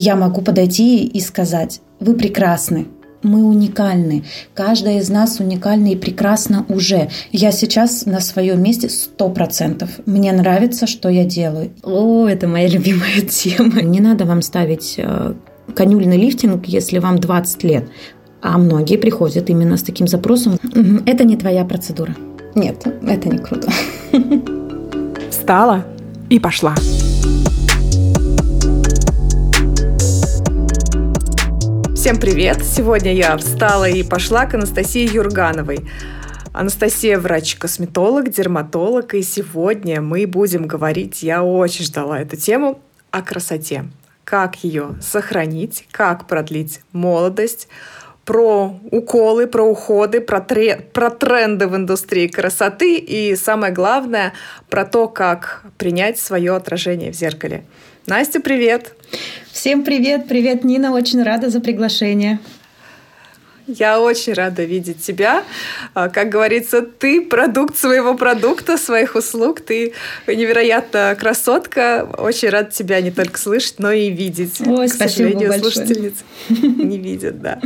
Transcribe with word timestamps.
Я 0.00 0.14
могу 0.14 0.42
подойти 0.42 1.04
и 1.04 1.18
сказать, 1.18 1.80
вы 1.98 2.14
прекрасны, 2.14 2.86
мы 3.24 3.44
уникальны. 3.44 4.22
Каждая 4.54 5.00
из 5.00 5.08
нас 5.08 5.40
уникальна 5.40 5.88
и 5.88 5.96
прекрасна 5.96 6.64
уже. 6.68 7.10
Я 7.32 7.50
сейчас 7.50 8.06
на 8.06 8.20
своем 8.20 8.62
месте 8.62 8.90
сто 8.90 9.28
процентов. 9.28 9.90
Мне 10.06 10.30
нравится, 10.30 10.86
что 10.86 11.08
я 11.08 11.24
делаю. 11.24 11.72
О, 11.82 12.28
это 12.28 12.46
моя 12.46 12.68
любимая 12.68 13.22
тема. 13.28 13.82
Не 13.82 13.98
надо 13.98 14.24
вам 14.24 14.40
ставить 14.40 14.94
э, 14.98 15.34
конюльный 15.74 16.16
лифтинг, 16.16 16.66
если 16.66 17.00
вам 17.00 17.18
20 17.18 17.64
лет. 17.64 17.88
А 18.40 18.56
многие 18.56 18.98
приходят 18.98 19.50
именно 19.50 19.76
с 19.76 19.82
таким 19.82 20.06
запросом. 20.06 20.60
Это 21.06 21.24
не 21.24 21.36
твоя 21.36 21.64
процедура. 21.64 22.14
Нет, 22.54 22.86
это 22.86 23.28
не 23.28 23.38
круто. 23.38 23.68
Встала 25.28 25.84
и 26.30 26.38
пошла. 26.38 26.76
Всем 32.08 32.20
привет! 32.20 32.64
Сегодня 32.64 33.12
я 33.12 33.36
встала 33.36 33.86
и 33.86 34.02
пошла 34.02 34.46
к 34.46 34.54
Анастасии 34.54 35.14
Юргановой. 35.14 35.80
Анастасия 36.54 37.18
врач-косметолог, 37.18 38.30
дерматолог, 38.30 39.12
и 39.12 39.20
сегодня 39.20 40.00
мы 40.00 40.26
будем 40.26 40.66
говорить, 40.66 41.22
я 41.22 41.44
очень 41.44 41.84
ждала 41.84 42.18
эту 42.18 42.36
тему, 42.36 42.80
о 43.10 43.20
красоте. 43.20 43.84
Как 44.24 44.64
ее 44.64 44.96
сохранить, 45.02 45.86
как 45.90 46.26
продлить 46.26 46.80
молодость, 46.92 47.68
про 48.24 48.80
уколы, 48.90 49.46
про 49.46 49.64
уходы, 49.64 50.22
про, 50.22 50.40
тре 50.40 50.76
про 50.76 51.10
тренды 51.10 51.68
в 51.68 51.76
индустрии 51.76 52.26
красоты 52.26 52.96
и, 52.96 53.36
самое 53.36 53.70
главное, 53.70 54.32
про 54.70 54.86
то, 54.86 55.08
как 55.08 55.62
принять 55.76 56.18
свое 56.18 56.56
отражение 56.56 57.12
в 57.12 57.14
зеркале. 57.14 57.64
Настя, 58.08 58.40
привет! 58.40 58.94
Всем 59.52 59.84
привет! 59.84 60.28
Привет, 60.28 60.64
Нина! 60.64 60.92
Очень 60.92 61.22
рада 61.22 61.50
за 61.50 61.60
приглашение. 61.60 62.38
Я 63.66 64.00
очень 64.00 64.32
рада 64.32 64.64
видеть 64.64 65.02
тебя. 65.02 65.44
А, 65.92 66.08
как 66.08 66.30
говорится, 66.30 66.80
ты 66.80 67.20
продукт 67.20 67.76
своего 67.76 68.14
продукта, 68.14 68.78
своих 68.78 69.14
услуг. 69.14 69.60
Ты 69.60 69.92
невероятно 70.26 71.14
красотка. 71.20 72.08
Очень 72.16 72.48
рада 72.48 72.70
тебя 72.70 73.02
не 73.02 73.10
только 73.10 73.38
слышать, 73.38 73.78
но 73.78 73.92
и 73.92 74.08
видеть. 74.08 74.58
Ой, 74.66 74.88
К 74.88 74.94
сожалению, 74.94 75.50
большое. 75.50 75.70
слушательниц 75.70 76.14
не 76.48 76.96
видят, 76.96 77.42
да. 77.42 77.60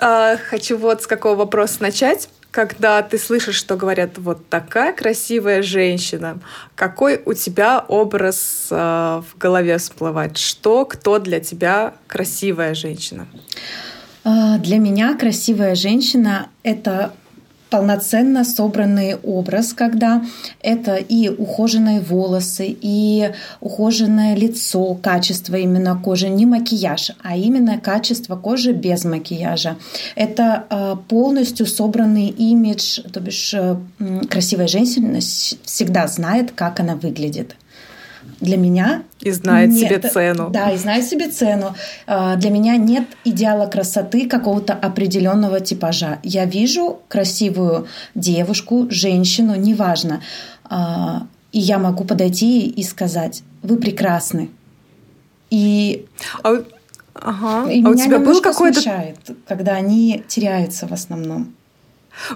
А, 0.00 0.38
хочу 0.38 0.76
вот 0.76 1.04
с 1.04 1.06
какого 1.06 1.36
вопроса 1.36 1.76
начать 1.78 2.28
когда 2.50 3.02
ты 3.02 3.18
слышишь, 3.18 3.54
что 3.54 3.76
говорят 3.76 4.18
вот 4.18 4.48
такая 4.48 4.92
красивая 4.92 5.62
женщина, 5.62 6.40
какой 6.74 7.20
у 7.24 7.32
тебя 7.32 7.84
образ 7.86 8.68
э, 8.70 8.74
в 8.76 9.38
голове 9.38 9.78
всплывает? 9.78 10.36
Что, 10.36 10.84
кто 10.84 11.18
для 11.18 11.40
тебя 11.40 11.94
красивая 12.06 12.74
женщина? 12.74 13.26
А, 14.24 14.58
для 14.58 14.78
меня 14.78 15.16
красивая 15.16 15.74
женщина— 15.74 16.48
это 16.62 17.12
полноценно 17.70 18.44
собранный 18.44 19.16
образ, 19.16 19.72
когда 19.72 20.24
это 20.60 20.96
и 20.96 21.28
ухоженные 21.28 22.00
волосы, 22.00 22.76
и 22.80 23.30
ухоженное 23.60 24.36
лицо, 24.36 24.94
качество 24.94 25.54
именно 25.56 25.96
кожи, 25.96 26.28
не 26.28 26.46
макияж, 26.46 27.12
а 27.22 27.36
именно 27.36 27.78
качество 27.78 28.36
кожи 28.36 28.72
без 28.72 29.04
макияжа. 29.04 29.76
Это 30.16 30.64
а, 30.68 30.96
полностью 30.96 31.66
собранный 31.66 32.28
имидж, 32.28 33.00
то 33.12 33.20
бишь 33.20 33.54
э, 33.54 33.76
красивая 34.28 34.68
женщина 34.68 35.20
всегда 35.20 36.06
знает, 36.08 36.52
как 36.52 36.80
она 36.80 36.96
выглядит 36.96 37.56
для 38.40 38.56
меня... 38.56 39.02
И 39.20 39.30
знает 39.30 39.70
нет, 39.70 39.78
себе 39.80 40.10
цену. 40.10 40.50
Да, 40.50 40.70
и 40.70 40.78
знает 40.78 41.04
себе 41.04 41.28
цену. 41.28 41.74
А, 42.06 42.36
для 42.36 42.50
меня 42.50 42.76
нет 42.76 43.04
идеала 43.24 43.66
красоты 43.66 44.28
какого-то 44.28 44.72
определенного 44.72 45.60
типажа. 45.60 46.18
Я 46.22 46.46
вижу 46.46 47.00
красивую 47.08 47.86
девушку, 48.14 48.86
женщину, 48.90 49.54
неважно. 49.56 50.22
А, 50.64 51.26
и 51.52 51.58
я 51.58 51.78
могу 51.78 52.04
подойти 52.04 52.66
и 52.66 52.82
сказать, 52.82 53.42
вы 53.62 53.76
прекрасны. 53.76 54.50
И... 55.50 56.06
А, 56.42 56.62
ага. 57.14 57.70
и 57.70 57.78
а 57.78 57.80
меня 57.80 57.90
у 57.90 57.94
тебя 57.94 58.18
был 58.18 58.40
какой-то... 58.40 58.80
смущает, 58.80 59.18
когда 59.46 59.72
они 59.72 60.24
теряются 60.28 60.86
в 60.86 60.92
основном. 60.92 61.54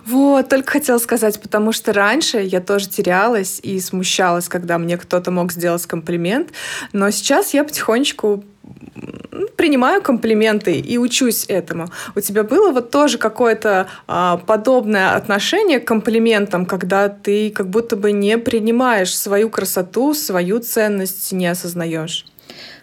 Вот, 0.04 0.48
только 0.48 0.72
хотела 0.72 0.98
сказать, 0.98 1.40
потому 1.40 1.72
что 1.72 1.92
раньше 1.92 2.38
я 2.38 2.60
тоже 2.60 2.88
терялась 2.88 3.60
и 3.62 3.80
смущалась, 3.80 4.48
когда 4.48 4.78
мне 4.78 4.96
кто-то 4.96 5.30
мог 5.30 5.52
сделать 5.52 5.86
комплимент, 5.86 6.50
но 6.92 7.10
сейчас 7.10 7.54
я 7.54 7.64
потихонечку 7.64 8.44
принимаю 9.56 10.02
комплименты 10.02 10.78
и 10.78 10.98
учусь 10.98 11.44
этому. 11.48 11.88
У 12.14 12.20
тебя 12.20 12.42
было 12.44 12.70
вот 12.70 12.90
тоже 12.90 13.18
какое-то 13.18 13.88
а, 14.06 14.38
подобное 14.38 15.14
отношение 15.14 15.80
к 15.80 15.86
комплиментам, 15.86 16.66
когда 16.66 17.08
ты 17.08 17.50
как 17.50 17.68
будто 17.68 17.96
бы 17.96 18.12
не 18.12 18.38
принимаешь 18.38 19.16
свою 19.16 19.50
красоту, 19.50 20.14
свою 20.14 20.60
ценность, 20.60 21.32
не 21.32 21.46
осознаешь? 21.46 22.26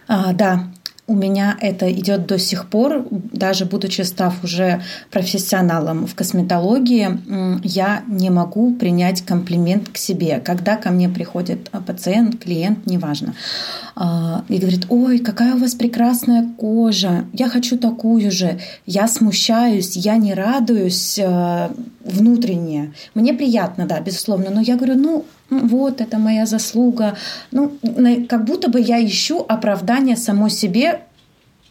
А, 0.08 0.32
да, 0.32 0.64
у 1.08 1.14
меня 1.14 1.56
это 1.60 1.92
идет 1.92 2.26
до 2.26 2.38
сих 2.38 2.68
пор, 2.68 3.06
даже 3.10 3.64
будучи 3.64 4.02
став 4.02 4.44
уже 4.44 4.82
профессионалом 5.10 6.06
в 6.06 6.14
косметологии, 6.14 7.18
я 7.64 8.02
не 8.06 8.30
могу 8.30 8.74
принять 8.74 9.22
комплимент 9.22 9.88
к 9.88 9.96
себе. 9.96 10.40
Когда 10.44 10.76
ко 10.76 10.90
мне 10.90 11.08
приходит 11.08 11.68
а, 11.72 11.80
пациент, 11.80 12.38
клиент, 12.38 12.86
неважно, 12.86 13.34
а, 13.96 14.44
и 14.48 14.58
говорит, 14.58 14.86
ой, 14.90 15.18
какая 15.18 15.54
у 15.54 15.58
вас 15.58 15.74
прекрасная 15.74 16.48
кожа, 16.56 17.24
я 17.32 17.48
хочу 17.48 17.76
такую 17.76 18.30
же, 18.30 18.60
я 18.86 19.08
смущаюсь, 19.08 19.96
я 19.96 20.16
не 20.16 20.34
радуюсь 20.34 21.18
а, 21.20 21.72
внутренне. 22.04 22.92
Мне 23.14 23.34
приятно, 23.34 23.86
да, 23.86 24.00
безусловно, 24.00 24.50
но 24.50 24.60
я 24.60 24.76
говорю, 24.76 24.94
ну, 24.94 25.24
вот, 25.60 26.00
это 26.00 26.18
моя 26.18 26.46
заслуга. 26.46 27.16
Ну, 27.50 27.76
как 28.28 28.44
будто 28.44 28.68
бы 28.68 28.80
я 28.80 29.04
ищу 29.04 29.44
оправдание 29.48 30.16
самой 30.16 30.50
себе, 30.50 31.00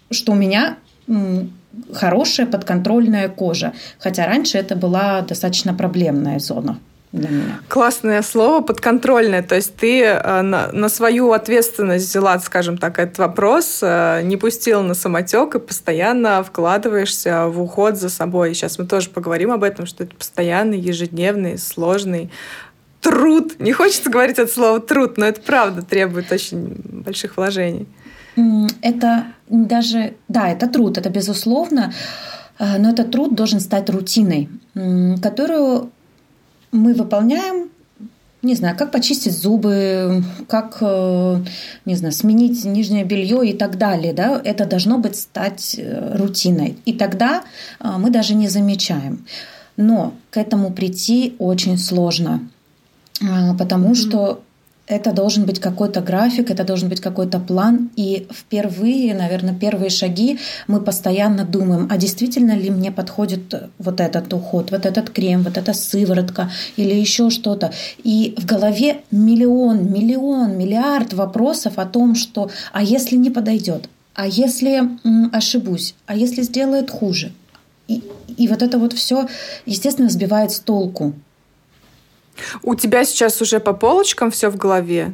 что 0.09 0.33
у 0.33 0.35
меня 0.35 0.77
хорошая 1.93 2.45
подконтрольная 2.45 3.29
кожа. 3.29 3.73
Хотя 3.99 4.25
раньше 4.25 4.57
это 4.57 4.75
была 4.75 5.21
достаточно 5.21 5.73
проблемная 5.73 6.39
зона 6.39 6.79
для 7.11 7.29
меня. 7.29 7.59
Классное 7.67 8.21
слово 8.21 8.61
подконтрольное. 8.61 9.43
То 9.43 9.55
есть 9.55 9.75
ты 9.75 10.03
э, 10.03 10.41
на, 10.41 10.71
на 10.71 10.89
свою 10.89 11.31
ответственность 11.33 12.07
взяла, 12.07 12.39
скажем 12.39 12.77
так, 12.77 12.99
этот 12.99 13.17
вопрос, 13.17 13.79
э, 13.81 14.21
не 14.23 14.37
пустила 14.37 14.81
на 14.81 14.93
самотек 14.93 15.55
и 15.55 15.59
постоянно 15.59 16.43
вкладываешься 16.43 17.47
в 17.47 17.61
уход 17.61 17.97
за 17.97 18.09
собой. 18.09 18.53
Сейчас 18.53 18.79
мы 18.79 18.85
тоже 18.85 19.09
поговорим 19.09 19.51
об 19.51 19.63
этом, 19.63 19.85
что 19.85 20.03
это 20.03 20.15
постоянный, 20.15 20.79
ежедневный, 20.79 21.57
сложный 21.57 22.31
труд. 23.01 23.59
Не 23.59 23.73
хочется 23.73 24.09
говорить 24.09 24.39
от 24.39 24.51
слова 24.51 24.79
труд, 24.79 25.17
но 25.17 25.25
это 25.25 25.41
правда 25.41 25.81
требует 25.81 26.31
очень 26.31 26.75
больших 26.83 27.37
вложений. 27.37 27.87
Это 28.81 29.25
даже, 29.49 30.13
да, 30.29 30.49
это 30.49 30.67
труд, 30.67 30.97
это 30.97 31.09
безусловно, 31.09 31.93
э, 32.59 32.77
но 32.77 32.89
этот 32.89 33.11
труд 33.11 33.35
должен 33.35 33.59
стать 33.59 33.89
рутиной, 33.89 34.49
которую 35.21 35.91
мы 36.71 36.93
выполняем 36.93 37.69
не 38.43 38.55
знаю, 38.55 38.75
как 38.75 38.91
почистить 38.91 39.37
зубы, 39.37 40.23
как, 40.47 40.77
э, 40.81 41.43
не 41.85 41.93
знаю, 41.95 42.11
сменить 42.11 42.65
нижнее 42.65 43.03
белье 43.03 43.47
и 43.47 43.53
так 43.53 43.77
далее, 43.77 44.13
да, 44.13 44.41
это 44.43 44.65
должно 44.65 44.97
быть 44.97 45.15
стать 45.15 45.75
э, 45.77 46.17
рутиной. 46.17 46.75
И 46.85 46.93
тогда 46.93 47.43
мы 47.79 48.09
даже 48.09 48.33
не 48.33 48.47
замечаем. 48.47 49.27
Но 49.77 50.15
к 50.31 50.37
этому 50.37 50.71
прийти 50.71 51.35
очень 51.37 51.77
сложно. 51.77 52.39
А, 53.21 53.53
потому 53.55 53.91
mm-hmm. 53.91 53.95
что 54.09 54.43
это 54.91 55.13
должен 55.13 55.45
быть 55.45 55.59
какой-то 55.59 56.01
график, 56.01 56.49
это 56.49 56.63
должен 56.63 56.89
быть 56.89 56.99
какой-то 56.99 57.39
план. 57.39 57.89
И 57.95 58.27
впервые, 58.31 59.13
наверное, 59.15 59.53
первые 59.53 59.89
шаги 59.89 60.39
мы 60.67 60.81
постоянно 60.81 61.45
думаем, 61.45 61.87
а 61.89 61.97
действительно 61.97 62.51
ли 62.51 62.69
мне 62.69 62.91
подходит 62.91 63.71
вот 63.79 64.01
этот 64.01 64.33
уход, 64.33 64.71
вот 64.71 64.85
этот 64.85 65.09
крем, 65.09 65.43
вот 65.43 65.57
эта 65.57 65.73
сыворотка 65.73 66.51
или 66.75 66.93
еще 66.93 67.29
что-то. 67.29 67.71
И 68.03 68.35
в 68.37 68.45
голове 68.45 69.01
миллион, 69.11 69.91
миллион, 69.91 70.57
миллиард 70.57 71.13
вопросов 71.13 71.73
о 71.77 71.85
том, 71.85 72.15
что 72.15 72.49
а 72.73 72.83
если 72.83 73.15
не 73.15 73.29
подойдет, 73.29 73.87
а 74.13 74.27
если 74.27 74.83
ошибусь, 75.31 75.95
а 76.05 76.15
если 76.15 76.41
сделает 76.41 76.89
хуже. 76.91 77.31
И, 77.87 78.03
и 78.37 78.47
вот 78.47 78.61
это 78.61 78.77
вот 78.77 78.93
все, 78.93 79.27
естественно, 79.65 80.09
сбивает 80.09 80.51
с 80.51 80.59
толку. 80.59 81.13
У 82.63 82.75
тебя 82.75 83.05
сейчас 83.05 83.41
уже 83.41 83.59
по 83.59 83.73
полочкам 83.73 84.31
все 84.31 84.49
в 84.49 84.57
голове? 84.57 85.13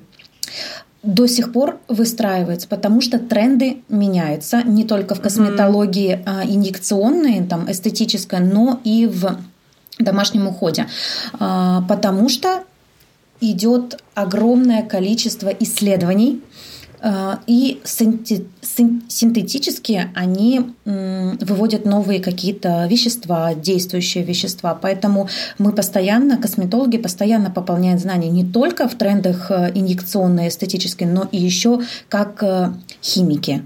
до 1.04 1.26
сих 1.28 1.54
пор 1.54 1.80
выстраивается, 1.88 2.68
потому 2.68 3.00
что 3.00 3.18
тренды 3.18 3.78
меняются 3.88 4.62
не 4.64 4.84
только 4.84 5.16
в 5.16 5.22
косметологии 5.22 6.18
mm-hmm. 6.18 6.54
инъекционной, 6.54 7.46
там, 7.46 7.72
эстетической, 7.72 8.42
но 8.42 8.82
и 8.84 9.06
в 9.06 9.38
домашнем 10.00 10.48
уходе. 10.48 10.88
А, 11.40 11.84
потому 11.88 12.28
что 12.28 12.64
идет 13.40 14.02
огромное 14.16 14.84
количество 14.84 15.48
исследований, 15.48 16.42
и 17.48 17.80
синтетически 17.84 20.10
они 20.14 20.74
выводят 20.86 21.86
новые 21.86 22.20
какие-то 22.20 22.86
вещества, 22.88 23.54
действующие 23.54 24.24
вещества. 24.24 24.78
Поэтому 24.80 25.30
мы 25.58 25.72
постоянно, 25.72 26.38
косметологи 26.38 26.98
постоянно 26.98 27.52
пополняют 27.52 28.02
знания 28.02 28.30
не 28.30 28.46
только 28.46 28.88
в 28.88 28.96
трендах 28.96 29.52
э, 29.52 29.72
инъекционные, 29.74 30.50
эстетические, 30.50 31.10
но 31.10 31.28
и 31.32 31.38
еще 31.38 31.82
как 32.10 32.44
э, 32.44 32.72
химики. 33.02 33.64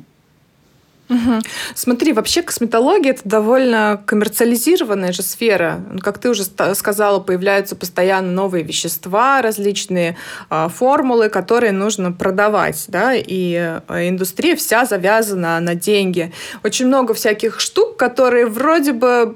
Смотри, 1.75 2.13
вообще 2.13 2.41
косметология 2.41 3.11
это 3.11 3.21
довольно 3.25 4.01
коммерциализированная 4.05 5.11
же 5.11 5.21
сфера. 5.21 5.81
Как 6.01 6.17
ты 6.17 6.29
уже 6.29 6.43
сказала, 6.43 7.19
появляются 7.19 7.75
постоянно 7.75 8.31
новые 8.31 8.63
вещества, 8.63 9.41
различные 9.41 10.17
э, 10.49 10.69
формулы, 10.73 11.29
которые 11.29 11.71
нужно 11.71 12.11
продавать, 12.11 12.85
да, 12.87 13.13
и 13.13 13.79
э, 13.87 14.09
индустрия 14.09 14.55
вся 14.55 14.85
завязана 14.85 15.59
на 15.59 15.75
деньги. 15.75 16.31
Очень 16.63 16.87
много 16.87 17.13
всяких 17.13 17.59
штук, 17.59 17.97
которые 17.97 18.45
вроде 18.45 18.93
бы 18.93 19.35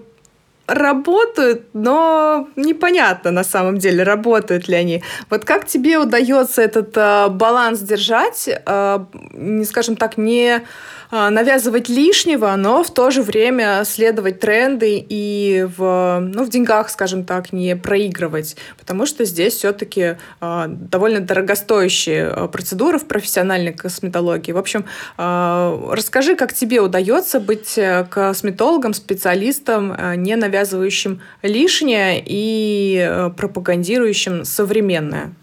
работают, 0.68 1.68
но 1.74 2.48
непонятно 2.56 3.31
на 3.31 3.44
самом 3.44 3.78
деле, 3.78 4.04
работают 4.04 4.68
ли 4.68 4.75
они. 4.75 5.04
Вот 5.30 5.45
как 5.45 5.68
тебе 5.68 6.00
удается 6.00 6.62
этот 6.62 6.95
э, 6.95 7.28
баланс 7.30 7.80
держать, 7.80 8.48
э, 8.48 9.00
не 9.33 9.66
скажем 9.66 9.95
так, 9.95 10.18
не 10.18 10.62
а, 11.05 11.05
навязывать 11.29 11.89
лишнего, 11.89 12.56
но 12.56 12.83
в 12.83 12.94
то 12.94 13.12
же 13.12 13.21
время 13.21 13.83
следовать 13.85 14.39
тренды 14.39 15.06
и 15.07 15.67
в, 15.77 16.19
ну, 16.19 16.44
в 16.44 16.50
деньгах, 16.50 16.89
скажем 16.89 17.25
так, 17.25 17.53
не 17.53 17.75
проигрывать. 17.75 18.56
Потому 18.77 19.06
что 19.06 19.25
здесь 19.25 19.53
все-таки 19.53 20.17
э, 20.41 20.65
довольно 20.67 21.19
дорогостоящие 21.19 22.27
а, 22.27 22.47
процедуры 22.47 23.00
в 23.00 23.06
профессиональной 23.06 23.73
косметологии. 23.73 24.51
В 24.51 24.57
общем, 24.57 24.85
расскажи, 25.17 26.35
как 26.35 26.53
тебе 26.53 26.81
удается 26.81 27.39
быть 27.39 27.77
э, 27.77 28.06
косметологом, 28.09 28.94
специалистом, 28.94 29.91
э, 29.91 30.15
не 30.15 30.35
навязывающим 30.35 31.21
лишнее 31.41 32.23
и 32.25 33.06
э, 33.07 33.29
пропагандирующим 33.35 34.45
современное. 34.45 35.33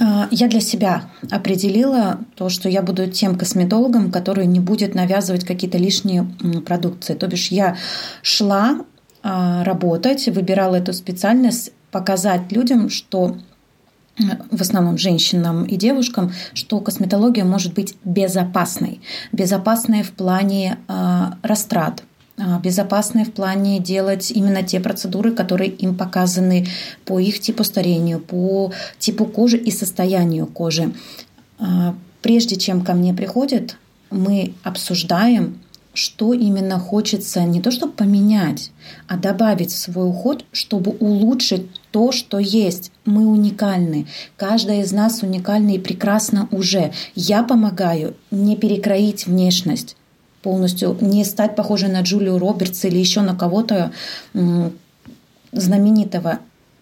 А, 0.00 0.28
я 0.30 0.48
для 0.48 0.60
себя 0.60 1.10
определила 1.30 2.20
то, 2.34 2.48
что 2.48 2.68
я 2.68 2.82
буду 2.82 3.06
тем 3.06 3.36
косметологом, 3.36 4.10
который 4.10 4.46
не 4.46 4.60
будет 4.60 4.94
навязывать 4.94 5.44
какие-то 5.44 5.78
лишние 5.78 6.24
продукции. 6.66 7.14
То 7.14 7.26
бишь 7.26 7.48
я 7.48 7.76
шла 8.22 8.80
а, 9.22 9.62
работать, 9.64 10.26
выбирала 10.28 10.76
эту 10.76 10.92
специальность, 10.92 11.72
показать 11.90 12.50
людям, 12.50 12.88
что 12.88 13.36
в 14.50 14.60
основном 14.60 14.98
женщинам 14.98 15.64
и 15.64 15.76
девушкам, 15.76 16.32
что 16.52 16.80
косметология 16.80 17.44
может 17.44 17.74
быть 17.74 17.96
безопасной. 18.04 19.00
Безопасной 19.32 20.02
в 20.02 20.12
плане 20.12 20.78
э, 20.88 21.24
растрат, 21.42 22.02
а, 22.40 22.58
безопасные 22.58 23.24
в 23.24 23.32
плане 23.32 23.80
делать 23.80 24.30
именно 24.30 24.62
те 24.62 24.80
процедуры, 24.80 25.32
которые 25.32 25.70
им 25.70 25.94
показаны 25.94 26.66
по 27.04 27.20
их 27.20 27.40
типу 27.40 27.64
старению, 27.64 28.18
по 28.18 28.72
типу 28.98 29.26
кожи 29.26 29.58
и 29.58 29.70
состоянию 29.70 30.46
кожи. 30.46 30.92
А, 31.58 31.94
прежде 32.22 32.56
чем 32.56 32.82
ко 32.82 32.94
мне 32.94 33.12
приходят, 33.12 33.76
мы 34.10 34.54
обсуждаем, 34.62 35.60
что 35.92 36.32
именно 36.32 36.78
хочется 36.78 37.42
не 37.42 37.60
то 37.60 37.70
чтобы 37.70 37.92
поменять, 37.92 38.70
а 39.06 39.16
добавить 39.16 39.72
в 39.72 39.78
свой 39.78 40.08
уход, 40.08 40.44
чтобы 40.52 40.92
улучшить 40.92 41.66
то, 41.90 42.12
что 42.12 42.38
есть. 42.38 42.92
Мы 43.04 43.26
уникальны. 43.26 44.06
Каждая 44.36 44.82
из 44.82 44.92
нас 44.92 45.22
уникальна 45.22 45.70
и 45.70 45.78
прекрасна 45.78 46.48
уже. 46.52 46.92
Я 47.14 47.42
помогаю 47.42 48.14
не 48.30 48.56
перекроить 48.56 49.26
внешность, 49.26 49.96
полностью, 50.42 50.96
не 51.00 51.24
стать 51.24 51.56
похожей 51.56 51.88
на 51.88 52.02
Джулию 52.02 52.38
Робертс 52.38 52.84
или 52.84 52.98
еще 52.98 53.20
на 53.20 53.34
кого-то 53.34 53.92
знаменитого. 55.52 56.38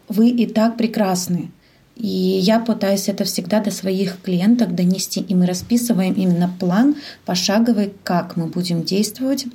Вы 0.09 0.31
и 0.31 0.47
так 0.47 0.77
прекрасны. 0.77 1.51
И 1.97 2.07
я 2.07 2.61
пытаюсь 2.61 3.09
это 3.09 3.25
всегда 3.25 3.61
до 3.61 3.73
своих 3.73 4.21
клиенток 4.23 4.75
донести, 4.75 5.21
и 5.21 5.35
мы 5.35 5.47
расписываем 5.47 6.15
именно 6.15 6.49
план 6.61 6.95
пошаговый, 7.27 7.93
как 8.05 8.37
мы 8.37 8.47
будем 8.47 8.85
действовать, 8.85 9.47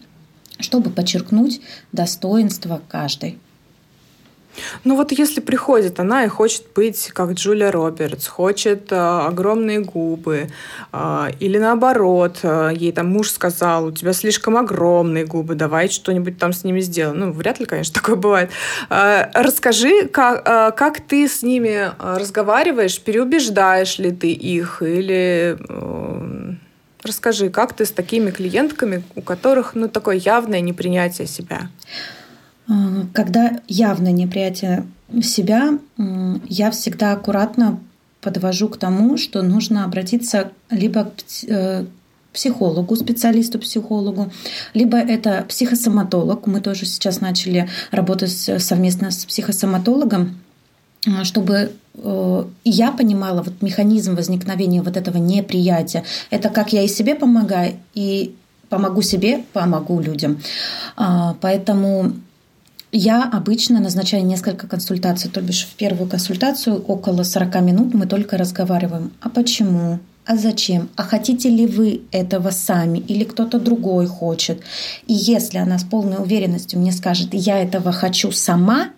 чтобы 0.59 0.89
подчеркнуть 0.89 1.61
достоинство 1.93 2.81
каждой. 2.89 3.37
Ну 4.83 4.95
вот 4.95 5.11
если 5.11 5.41
приходит 5.41 5.99
она 5.99 6.25
и 6.25 6.27
хочет 6.27 6.65
быть 6.75 7.09
как 7.13 7.31
Джулия 7.31 7.71
Робертс, 7.71 8.27
хочет 8.27 8.91
э, 8.91 8.95
огромные 8.95 9.79
губы, 9.79 10.49
э, 10.91 11.27
или 11.39 11.57
наоборот, 11.57 12.39
э, 12.43 12.71
ей 12.75 12.91
там 12.91 13.07
муж 13.07 13.31
сказал, 13.31 13.85
у 13.85 13.91
тебя 13.91 14.13
слишком 14.13 14.57
огромные 14.57 15.25
губы, 15.25 15.55
давай 15.55 15.89
что-нибудь 15.89 16.37
там 16.37 16.53
с 16.53 16.63
ними 16.63 16.81
сделаем. 16.81 17.19
Ну, 17.19 17.31
вряд 17.31 17.59
ли, 17.59 17.65
конечно, 17.65 17.93
такое 18.01 18.15
бывает. 18.15 18.51
Э, 18.89 19.31
расскажи, 19.33 20.07
как, 20.07 20.47
э, 20.47 20.71
как 20.75 21.01
ты 21.01 21.27
с 21.27 21.43
ними 21.43 21.91
э, 21.91 22.17
разговариваешь, 22.17 22.99
переубеждаешь 23.01 23.99
ли 23.99 24.11
ты 24.11 24.31
их, 24.31 24.81
или... 24.81 25.57
Э, 25.69 26.53
Расскажи, 27.03 27.49
как 27.49 27.73
ты 27.73 27.85
с 27.85 27.91
такими 27.91 28.31
клиентками, 28.31 29.03
у 29.15 29.21
которых 29.21 29.75
ну, 29.75 29.89
такое 29.89 30.15
явное 30.15 30.61
непринятие 30.61 31.27
себя? 31.27 31.69
Когда 33.13 33.59
явно 33.67 34.11
неприятие 34.11 34.85
себя, 35.21 35.77
я 35.97 36.71
всегда 36.71 37.13
аккуратно 37.13 37.79
подвожу 38.21 38.69
к 38.69 38.77
тому, 38.77 39.17
что 39.17 39.41
нужно 39.41 39.83
обратиться 39.83 40.51
либо 40.69 41.05
к 41.05 41.13
э, 41.47 41.85
психологу, 42.33 42.95
специалисту-психологу, 42.95 44.31
либо 44.73 44.97
это 44.97 45.45
психосоматолог. 45.47 46.47
Мы 46.47 46.61
тоже 46.61 46.85
сейчас 46.85 47.21
начали 47.21 47.69
работать 47.91 48.31
совместно 48.31 49.11
с 49.11 49.25
психосоматологом, 49.25 50.39
а, 51.05 51.23
чтобы 51.23 51.71
э, 51.95 52.43
я 52.63 52.91
понимала 52.91 53.43
вот 53.43 53.61
механизм 53.61 54.15
возникновения 54.15 54.81
вот 54.81 54.97
этого 54.97 55.17
неприятия. 55.17 56.03
Это 56.29 56.49
как 56.49 56.73
я 56.73 56.81
и 56.81 56.87
себе 56.87 57.15
помогаю, 57.15 57.75
и 57.93 58.35
помогу 58.69 59.01
себе, 59.01 59.43
помогу 59.53 59.99
людям. 59.99 60.41
А, 60.95 61.35
поэтому 61.41 62.13
я 62.93 63.23
обычно 63.23 63.79
назначаю 63.79 64.23
несколько 64.23 64.67
консультаций, 64.67 65.29
то 65.29 65.41
бишь 65.41 65.65
в 65.65 65.75
первую 65.75 66.07
консультацию 66.07 66.79
около 66.79 67.23
40 67.23 67.61
минут 67.61 67.93
мы 67.95 68.05
только 68.05 68.37
разговариваем. 68.37 69.11
А 69.19 69.29
почему? 69.29 69.99
А 70.25 70.37
зачем? 70.37 70.89
А 70.95 71.03
хотите 71.03 71.49
ли 71.49 71.65
вы 71.65 72.03
этого 72.11 72.51
сами 72.51 72.99
или 72.99 73.23
кто-то 73.23 73.59
другой 73.59 74.05
хочет? 74.05 74.61
И 75.07 75.13
если 75.13 75.57
она 75.57 75.79
с 75.79 75.83
полной 75.83 76.17
уверенностью 76.17 76.79
мне 76.79 76.91
скажет, 76.91 77.29
я 77.33 77.61
этого 77.61 77.91
хочу 77.91 78.31
сама, 78.31 78.91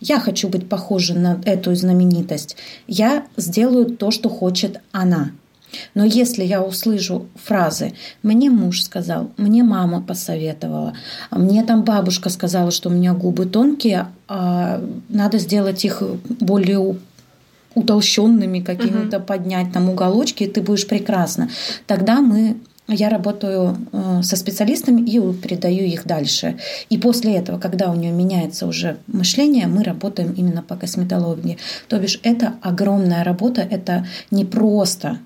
я 0.00 0.18
хочу 0.18 0.48
быть 0.48 0.68
похожа 0.68 1.14
на 1.14 1.40
эту 1.44 1.74
знаменитость, 1.76 2.56
я 2.88 3.24
сделаю 3.36 3.86
то, 3.86 4.10
что 4.10 4.28
хочет 4.28 4.80
она. 4.90 5.30
Но 5.94 6.04
если 6.04 6.44
я 6.44 6.62
услышу 6.62 7.26
фразы 7.34 7.92
«мне 8.22 8.50
муж 8.50 8.82
сказал», 8.82 9.30
«мне 9.36 9.62
мама 9.62 10.00
посоветовала», 10.00 10.94
«мне 11.30 11.64
там 11.64 11.82
бабушка 11.82 12.30
сказала, 12.30 12.70
что 12.70 12.88
у 12.88 12.92
меня 12.92 13.14
губы 13.14 13.46
тонкие, 13.46 14.08
а 14.28 14.82
надо 15.08 15.38
сделать 15.38 15.84
их 15.84 16.02
более 16.40 16.96
утолщенными 17.74 18.60
какими-то, 18.60 19.18
uh-huh. 19.18 19.24
поднять 19.24 19.72
там 19.72 19.88
уголочки, 19.88 20.44
и 20.44 20.48
ты 20.48 20.60
будешь 20.60 20.86
прекрасно», 20.86 21.48
тогда 21.86 22.20
мы 22.20 22.56
я 22.88 23.10
работаю 23.10 23.76
э, 23.92 24.22
со 24.22 24.36
специалистами 24.36 25.02
и 25.02 25.20
передаю 25.34 25.84
их 25.84 26.06
дальше. 26.06 26.56
И 26.88 26.96
после 26.96 27.36
этого, 27.36 27.58
когда 27.58 27.90
у 27.90 27.94
нее 27.94 28.12
меняется 28.12 28.66
уже 28.66 28.96
мышление, 29.06 29.66
мы 29.66 29.84
работаем 29.84 30.32
именно 30.32 30.62
по 30.62 30.74
косметологии. 30.74 31.58
То 31.88 31.98
бишь 31.98 32.18
это 32.22 32.54
огромная 32.62 33.24
работа, 33.24 33.60
это 33.60 34.06
не 34.30 34.46
просто 34.46 35.18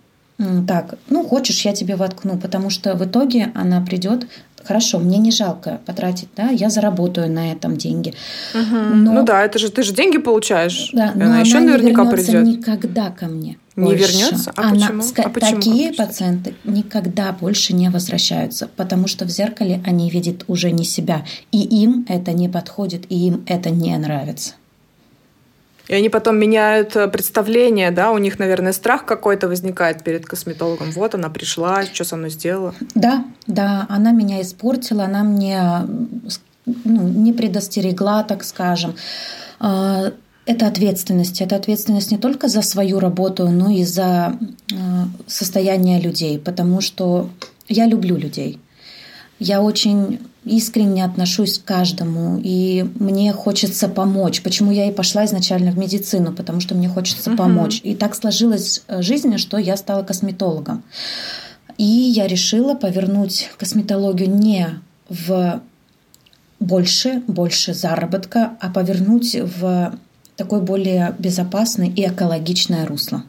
так, 0.67 0.99
ну 1.09 1.25
хочешь, 1.25 1.65
я 1.65 1.73
тебе 1.73 1.97
воткну, 1.97 2.39
потому 2.39 2.71
что 2.71 2.95
в 2.95 3.05
итоге 3.05 3.53
она 3.55 3.81
придет 3.81 4.27
хорошо, 4.65 4.99
мне 4.99 5.19
не 5.19 5.31
жалко 5.31 5.81
потратить, 5.87 6.29
да, 6.37 6.49
я 6.49 6.71
заработаю 6.71 7.31
на 7.31 7.53
этом 7.53 7.77
деньги. 7.77 8.15
Угу. 8.55 8.77
Но... 8.95 9.13
Ну 9.13 9.25
да, 9.25 9.45
это 9.45 9.59
же 9.59 9.71
ты 9.71 9.83
же 9.83 9.93
деньги 9.93 10.19
получаешь. 10.19 10.91
Да, 10.93 11.13
но 11.15 11.27
она, 11.27 11.41
еще 11.41 11.59
она 11.59 11.73
наверняка 11.73 12.05
не 12.05 12.11
придет. 12.11 12.45
никогда 12.45 13.11
ко 13.11 13.27
мне. 13.27 13.59
Не 13.75 13.85
больше. 13.85 14.05
вернется? 14.05 14.53
А 14.55 14.69
она, 14.69 14.89
почему? 14.89 15.03
А 15.25 15.29
почему? 15.31 15.57
Такие 15.57 15.93
пациенты 15.95 16.55
никогда 16.65 17.33
больше 17.33 17.73
не 17.73 17.89
возвращаются, 17.89 18.69
потому 18.77 19.09
что 19.09 19.25
в 19.25 19.31
зеркале 19.31 19.83
они 19.87 20.11
видят 20.11 20.45
уже 20.47 20.71
не 20.71 20.85
себя, 20.85 21.25
и 21.53 21.61
им 21.83 22.05
это 22.09 22.33
не 22.33 22.49
подходит, 22.49 23.11
и 23.11 23.29
им 23.29 23.45
это 23.47 23.71
не 23.71 23.97
нравится. 23.97 24.55
И 25.89 25.95
они 25.95 26.09
потом 26.09 26.39
меняют 26.39 26.97
э, 26.97 27.09
представление, 27.09 27.91
да, 27.91 28.13
у 28.13 28.19
них, 28.19 28.39
наверное, 28.39 28.73
страх 28.73 29.05
какой-то 29.05 29.49
возникает 29.49 30.05
перед 30.05 30.27
косметологом. 30.27 30.91
Вот 30.93 31.15
она 31.15 31.29
пришла, 31.29 31.85
что 31.85 32.05
со 32.05 32.17
мной 32.17 32.31
сделала. 32.31 32.75
Да, 32.95 33.25
да, 33.47 33.87
она 33.89 34.13
меня 34.13 34.41
испортила, 34.41 35.05
она 35.05 35.25
мне 35.25 35.83
ну, 36.67 37.09
не 37.09 37.33
предостерегла, 37.33 38.23
так 38.23 38.45
скажем. 38.45 38.95
А, 39.59 40.13
это 40.47 40.67
ответственность. 40.67 41.41
Это 41.41 41.57
ответственность 41.57 42.11
не 42.11 42.19
только 42.19 42.49
за 42.49 42.63
свою 42.63 42.99
работу, 42.99 43.49
но 43.49 43.71
и 43.71 43.85
за 43.85 44.39
э, 44.73 44.77
состояние 45.27 46.01
людей, 46.01 46.39
потому 46.39 46.81
что 46.81 47.31
я 47.69 47.87
люблю 47.87 48.17
людей. 48.17 48.61
Я 49.39 49.63
очень 49.63 50.21
искренне 50.45 51.05
отношусь 51.05 51.59
к 51.59 51.65
каждому, 51.65 52.41
и 52.43 52.85
мне 52.99 53.33
хочется 53.33 53.89
помочь. 53.89 54.43
Почему 54.43 54.73
я 54.73 54.89
и 54.89 54.93
пошла 54.93 55.25
изначально 55.25 55.71
в 55.71 55.79
медицину, 55.79 56.33
потому 56.33 56.61
что 56.61 56.75
мне 56.75 56.89
хочется 56.89 57.31
uh-huh. 57.31 57.37
помочь. 57.37 57.81
И 57.85 57.95
так 57.95 58.15
сложилась 58.15 58.83
э, 58.89 59.03
жизнь, 59.03 59.39
что 59.39 59.57
я 59.59 59.77
стала 59.77 60.03
косметологом. 60.03 60.83
И 61.79 61.85
я 61.85 62.27
решила 62.27 62.75
повернуть 62.75 63.51
косметологию 63.57 64.31
не 64.31 64.69
в 65.09 65.63
больше, 66.61 67.23
больше 67.27 67.75
заработка, 67.75 68.53
а 68.61 68.71
повернуть 68.71 69.37
в 69.37 69.99
такое 70.37 70.61
более 70.61 71.15
безопасное 71.19 71.89
и 71.89 72.07
экологичное 72.07 72.87
русло. 72.87 73.25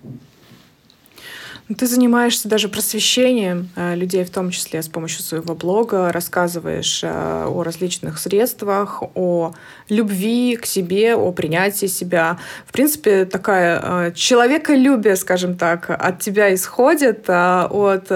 Ты 1.69 1.87
занимаешься 1.87 2.49
даже 2.49 2.67
просвещением 2.67 3.69
э, 3.77 3.95
людей, 3.95 4.25
в 4.25 4.29
том 4.29 4.49
числе 4.49 4.83
с 4.83 4.89
помощью 4.89 5.23
своего 5.23 5.55
блога, 5.55 6.11
рассказываешь 6.11 7.01
э, 7.03 7.45
о 7.47 7.63
различных 7.63 8.19
средствах, 8.19 9.01
о 9.15 9.53
любви 9.87 10.57
к 10.57 10.65
себе, 10.65 11.15
о 11.15 11.31
принятии 11.31 11.85
себя. 11.85 12.37
В 12.65 12.73
принципе, 12.73 13.23
такая 13.23 13.79
э, 13.81 14.11
человеколюбие, 14.13 15.15
скажем 15.15 15.55
так, 15.57 15.89
от 15.89 16.19
тебя 16.19 16.53
исходит, 16.53 17.29
от 17.29 18.07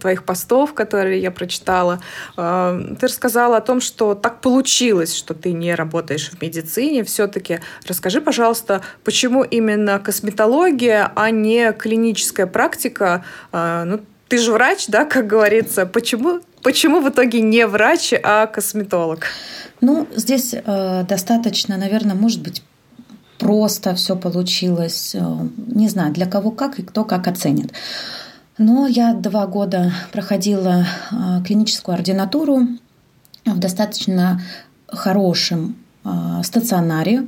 твоих 0.00 0.24
постов, 0.24 0.72
которые 0.72 1.20
я 1.20 1.30
прочитала. 1.30 2.00
Ты 2.36 3.06
рассказала 3.06 3.56
о 3.56 3.60
том, 3.60 3.80
что 3.80 4.14
так 4.14 4.40
получилось, 4.40 5.14
что 5.16 5.34
ты 5.34 5.52
не 5.52 5.74
работаешь 5.74 6.30
в 6.30 6.40
медицине. 6.40 7.02
Все-таки 7.02 7.60
расскажи, 7.86 8.20
пожалуйста, 8.20 8.82
почему 9.04 9.42
именно 9.42 9.98
косметология, 9.98 11.10
а 11.16 11.30
не 11.30 11.72
клиническая 11.72 12.46
практика 12.46 12.59
практика, 12.60 13.24
а, 13.52 13.84
ну, 13.84 14.00
ты 14.28 14.36
же 14.36 14.52
врач, 14.52 14.86
да, 14.88 15.06
как 15.06 15.26
говорится. 15.26 15.86
Почему, 15.86 16.40
почему 16.62 17.00
в 17.00 17.08
итоге 17.08 17.40
не 17.40 17.66
врач, 17.66 18.12
а 18.22 18.46
косметолог? 18.46 19.24
Ну, 19.80 20.06
здесь 20.14 20.52
э, 20.52 21.04
достаточно, 21.08 21.78
наверное, 21.78 22.14
может 22.14 22.42
быть, 22.42 22.62
просто 23.38 23.94
все 23.94 24.14
получилось. 24.14 25.14
Э, 25.14 25.48
не 25.56 25.88
знаю, 25.88 26.12
для 26.12 26.26
кого 26.26 26.50
как 26.50 26.78
и 26.78 26.82
кто 26.82 27.04
как 27.04 27.28
оценит. 27.28 27.72
Но 28.58 28.86
я 28.86 29.14
два 29.14 29.46
года 29.46 29.92
проходила 30.12 30.84
э, 31.10 31.42
клиническую 31.46 31.94
ординатуру 31.94 32.68
в 33.46 33.58
достаточно 33.58 34.42
хорошем 34.86 35.76
э, 36.04 36.42
стационаре 36.44 37.26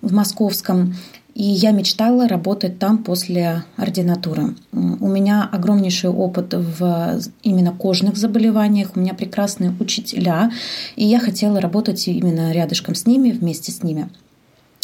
в 0.00 0.14
московском. 0.14 0.94
И 1.34 1.44
я 1.44 1.70
мечтала 1.70 2.28
работать 2.28 2.78
там 2.78 2.98
после 2.98 3.64
ординатуры. 3.76 4.54
У 4.72 5.08
меня 5.08 5.48
огромнейший 5.50 6.10
опыт 6.10 6.52
в 6.52 7.20
именно 7.42 7.72
кожных 7.72 8.16
заболеваниях, 8.16 8.90
у 8.94 9.00
меня 9.00 9.14
прекрасные 9.14 9.74
учителя, 9.80 10.50
и 10.94 11.04
я 11.04 11.18
хотела 11.18 11.60
работать 11.60 12.06
именно 12.06 12.52
рядышком 12.52 12.94
с 12.94 13.06
ними, 13.06 13.30
вместе 13.30 13.72
с 13.72 13.82
ними. 13.82 14.10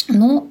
Но 0.07 0.47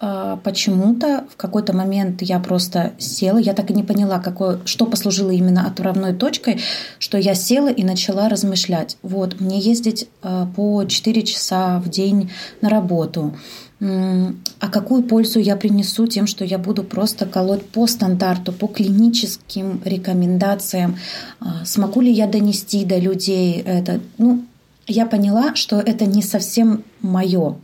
а, 0.00 0.36
почему-то 0.36 1.24
в 1.30 1.36
какой-то 1.36 1.74
момент 1.74 2.20
я 2.20 2.38
просто 2.40 2.92
села, 2.98 3.38
я 3.38 3.54
так 3.54 3.70
и 3.70 3.74
не 3.74 3.82
поняла, 3.82 4.18
какое, 4.18 4.60
что 4.66 4.84
послужило 4.84 5.30
именно 5.30 5.66
отправной 5.66 6.14
точкой, 6.14 6.60
что 6.98 7.16
я 7.16 7.34
села 7.34 7.68
и 7.68 7.82
начала 7.84 8.28
размышлять. 8.28 8.98
Вот, 9.02 9.40
мне 9.40 9.58
ездить 9.58 10.08
а, 10.22 10.46
по 10.54 10.84
4 10.84 11.22
часа 11.22 11.80
в 11.80 11.88
день 11.88 12.30
на 12.60 12.68
работу– 12.68 13.34
а 13.80 14.68
какую 14.70 15.04
пользу 15.04 15.38
я 15.38 15.54
принесу 15.56 16.06
тем, 16.06 16.26
что 16.26 16.44
я 16.44 16.58
буду 16.58 16.82
просто 16.82 17.26
колоть 17.26 17.64
по 17.64 17.86
стандарту, 17.86 18.52
по 18.52 18.66
клиническим 18.66 19.80
рекомендациям? 19.84 20.98
А, 21.40 21.64
смогу 21.64 22.00
ли 22.00 22.10
я 22.10 22.26
донести 22.26 22.84
до 22.84 22.98
людей 22.98 23.62
это? 23.64 24.00
Ну, 24.18 24.44
я 24.86 25.06
поняла, 25.06 25.54
что 25.54 25.78
это 25.78 26.06
не 26.06 26.22
совсем 26.22 26.82
мое. 27.00 27.56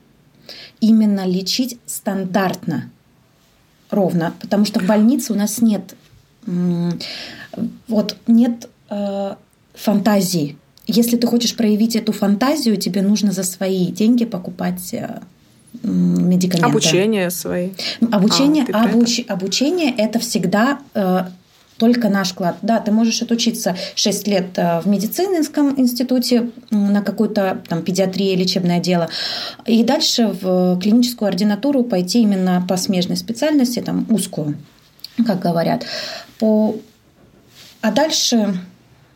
Именно 0.80 1.26
лечить 1.26 1.78
стандартно, 1.87 2.90
ровно, 3.90 4.35
потому 4.40 4.64
что 4.66 4.78
в 4.80 4.87
больнице 4.87 5.33
у 5.33 5.37
нас 5.37 5.61
нет 5.61 5.94
вот 7.88 8.16
нет 8.26 8.68
э, 8.90 9.35
фантазии. 9.75 10.56
Если 10.87 11.16
ты 11.16 11.26
хочешь 11.26 11.56
проявить 11.56 11.97
эту 11.97 12.12
фантазию, 12.12 12.76
тебе 12.76 13.02
нужно 13.02 13.33
за 13.33 13.42
свои 13.42 13.87
деньги 13.87 14.25
покупать 14.25 14.92
э, 14.92 15.21
медикаменты. 15.82 16.68
Обучение 16.68 17.30
свои. 17.30 17.70
Обучение, 18.12 18.66
а, 18.72 18.84
обуч, 18.84 19.20
обучение 19.28 19.94
это 19.96 20.18
всегда 20.18 20.78
э, 20.94 21.24
только 21.78 22.08
наш 22.08 22.30
вклад. 22.30 22.56
Да, 22.62 22.80
ты 22.80 22.92
можешь 22.92 23.20
отучиться 23.22 23.76
6 23.94 24.28
лет 24.28 24.46
э, 24.56 24.80
в 24.80 24.86
медицинском 24.86 25.78
институте 25.78 26.50
на 26.70 27.02
какую-то 27.02 27.62
там 27.68 27.82
педиатрии, 27.82 28.36
лечебное 28.36 28.80
дело, 28.80 29.08
и 29.66 29.82
дальше 29.82 30.28
в 30.28 30.78
клиническую 30.80 31.28
ординатуру 31.28 31.84
пойти 31.84 32.20
именно 32.20 32.64
по 32.68 32.76
смежной 32.76 33.16
специальности, 33.16 33.80
там 33.80 34.06
узкую, 34.08 34.56
как 35.26 35.40
говорят. 35.40 35.84
По... 36.38 36.76
А 37.80 37.90
дальше 37.90 38.54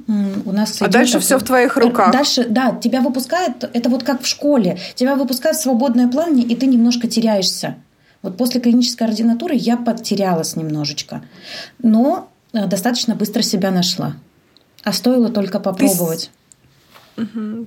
у 0.09 0.53
нас 0.53 0.81
а 0.81 0.89
дальше 0.89 1.15
такой... 1.15 1.25
все 1.25 1.39
в 1.39 1.43
твоих 1.43 1.77
руках. 1.77 2.13
Дальше, 2.13 2.47
да, 2.49 2.73
тебя 2.83 3.03
выпускают, 3.03 3.69
это 3.73 3.91
вот 3.91 4.05
как 4.05 4.23
в 4.23 4.27
школе, 4.27 4.79
тебя 4.95 5.15
выпускают 5.17 5.59
в 5.59 5.63
свободное 5.63 6.09
плавание, 6.09 6.47
и 6.47 6.57
ты 6.57 6.67
немножко 6.67 7.09
теряешься. 7.09 7.77
Вот 8.23 8.37
после 8.37 8.61
клинической 8.61 9.07
ординатуры 9.07 9.55
я 9.55 9.77
потерялась 9.77 10.57
немножечко, 10.57 11.23
но 11.83 12.31
э, 12.53 12.67
достаточно 12.67 13.15
быстро 13.15 13.43
себя 13.43 13.71
нашла. 13.71 14.15
А 14.83 14.93
стоило 14.93 15.29
только 15.29 15.61
попробовать. 15.61 16.31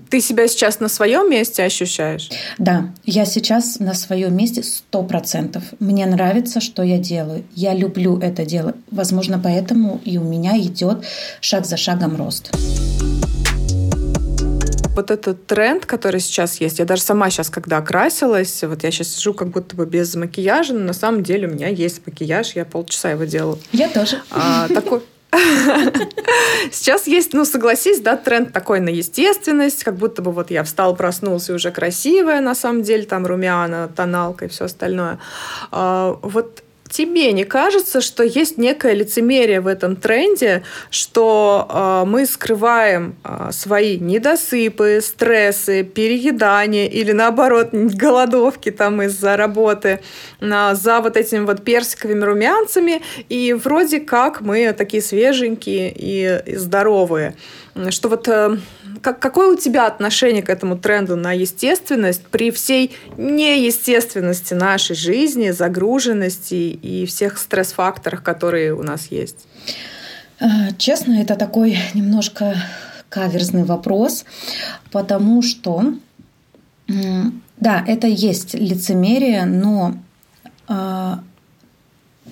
Ты 0.09 0.21
себя 0.21 0.47
сейчас 0.47 0.79
на 0.79 0.87
своем 0.87 1.29
месте 1.29 1.63
ощущаешь? 1.63 2.29
Да, 2.57 2.91
я 3.05 3.25
сейчас 3.25 3.79
на 3.79 3.93
своем 3.93 4.35
месте 4.35 4.63
сто 4.63 5.03
процентов. 5.03 5.63
Мне 5.79 6.05
нравится, 6.05 6.61
что 6.61 6.83
я 6.83 6.97
делаю. 6.97 7.43
Я 7.55 7.73
люблю 7.73 8.17
это 8.19 8.45
дело. 8.45 8.75
Возможно, 8.89 9.39
поэтому 9.43 10.01
и 10.05 10.17
у 10.17 10.23
меня 10.23 10.57
идет 10.57 11.05
шаг 11.41 11.65
за 11.65 11.77
шагом 11.77 12.15
рост 12.15 12.51
вот 14.95 15.09
этот 15.09 15.47
тренд, 15.47 15.85
который 15.85 16.19
сейчас 16.19 16.59
есть, 16.59 16.79
я 16.79 16.85
даже 16.85 17.01
сама 17.01 17.29
сейчас, 17.29 17.49
когда 17.49 17.77
окрасилась, 17.77 18.63
вот 18.63 18.83
я 18.83 18.91
сейчас 18.91 19.09
сижу 19.09 19.33
как 19.33 19.49
будто 19.49 19.75
бы 19.75 19.85
без 19.85 20.15
макияжа, 20.15 20.73
но 20.73 20.79
на 20.81 20.93
самом 20.93 21.23
деле 21.23 21.47
у 21.47 21.51
меня 21.51 21.67
есть 21.67 22.05
макияж, 22.05 22.55
я 22.55 22.65
полчаса 22.65 23.11
его 23.11 23.23
делала. 23.23 23.57
Я 23.71 23.89
тоже. 23.89 24.21
А, 24.31 24.67
такой, 24.67 25.01
Сейчас 26.71 27.07
есть, 27.07 27.33
ну, 27.33 27.45
согласись, 27.45 28.01
да, 28.01 28.17
тренд 28.17 28.51
такой 28.51 28.79
на 28.79 28.89
естественность, 28.89 29.83
как 29.83 29.95
будто 29.95 30.21
бы 30.21 30.31
вот 30.31 30.51
я 30.51 30.63
встал, 30.63 30.95
проснулся 30.95 31.53
уже 31.53 31.71
красивая, 31.71 32.41
на 32.41 32.55
самом 32.55 32.81
деле, 32.81 33.03
там 33.03 33.25
румяна, 33.25 33.89
тоналка 33.95 34.45
и 34.45 34.47
все 34.49 34.65
остальное. 34.65 35.19
А, 35.71 36.17
вот 36.21 36.63
тебе 36.91 37.31
не 37.31 37.43
кажется, 37.43 38.01
что 38.01 38.23
есть 38.23 38.57
некое 38.57 38.93
лицемерие 38.93 39.61
в 39.61 39.67
этом 39.67 39.95
тренде, 39.95 40.63
что 40.89 41.67
э, 41.67 42.03
мы 42.07 42.25
скрываем 42.25 43.15
э, 43.23 43.49
свои 43.51 43.97
недосыпы, 43.97 44.99
стрессы, 45.01 45.83
переедания 45.83 46.87
или 46.87 47.11
наоборот 47.11 47.69
голодовки 47.71 48.71
там 48.71 49.01
из-за 49.03 49.37
работы 49.37 50.01
э, 50.39 50.75
за 50.75 50.99
вот 50.99 51.17
этими 51.17 51.45
вот 51.45 51.63
персиковыми 51.63 52.23
румянцами, 52.23 53.01
и 53.29 53.53
вроде 53.53 53.99
как 53.99 54.41
мы 54.41 54.73
такие 54.73 55.01
свеженькие 55.01 55.91
и, 55.95 56.41
и 56.45 56.55
здоровые. 56.57 57.35
Что 57.89 58.09
вот 58.09 58.27
э, 58.27 58.57
как, 59.01 59.19
какое 59.19 59.53
у 59.53 59.57
тебя 59.57 59.87
отношение 59.87 60.43
к 60.43 60.49
этому 60.49 60.77
тренду 60.77 61.15
на 61.15 61.33
естественность 61.33 62.23
при 62.27 62.51
всей 62.51 62.91
неестественности 63.17 64.53
нашей 64.53 64.95
жизни, 64.95 65.51
загруженности 65.51 66.53
и 66.53 67.05
всех 67.05 67.37
стресс-факторах, 67.37 68.23
которые 68.23 68.73
у 68.73 68.83
нас 68.83 69.07
есть? 69.07 69.47
А, 70.39 70.71
честно, 70.77 71.21
это 71.21 71.35
такой 71.35 71.77
немножко 71.93 72.55
каверзный 73.09 73.63
вопрос, 73.63 74.25
потому 74.91 75.41
что, 75.41 75.93
да, 76.87 77.83
это 77.85 78.07
есть 78.07 78.53
лицемерие, 78.53 79.45
но 79.45 79.95
э, 80.69 81.15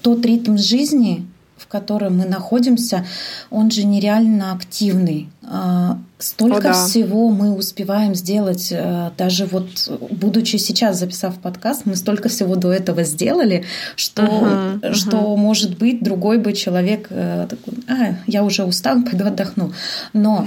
тот 0.02 0.26
ритм 0.26 0.58
жизни, 0.58 1.28
в 1.58 1.68
котором 1.68 2.18
мы 2.20 2.26
находимся, 2.26 3.06
он 3.50 3.70
же 3.72 3.86
нереально 3.86 4.54
активный. 4.54 5.30
А, 5.44 6.00
столько 6.20 6.58
О, 6.58 6.62
да. 6.62 6.74
всего 6.74 7.30
мы 7.30 7.56
успеваем 7.56 8.14
сделать, 8.14 8.68
э, 8.72 9.12
даже 9.18 9.46
вот 9.46 9.90
будучи 10.12 10.58
сейчас 10.58 11.00
записав 11.00 11.40
подкаст, 11.40 11.86
мы 11.86 11.96
столько 11.96 12.28
всего 12.28 12.56
до 12.56 12.72
этого 12.72 13.04
сделали, 13.04 13.64
что, 13.96 14.24
uh-huh, 14.24 14.94
что 14.94 15.18
uh-huh. 15.18 15.38
может 15.38 15.78
быть 15.78 16.04
другой 16.04 16.38
бы 16.38 16.52
человек 16.52 17.08
э, 17.10 17.48
такой, 17.50 17.74
а, 17.88 18.18
я 18.28 18.44
уже 18.44 18.66
устал, 18.66 19.02
пойду 19.02 19.26
отдохну. 19.26 19.72
Но 20.12 20.46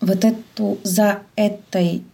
вот 0.00 0.24
эту 0.24 0.78
за 0.84 1.18
этой 1.34 2.04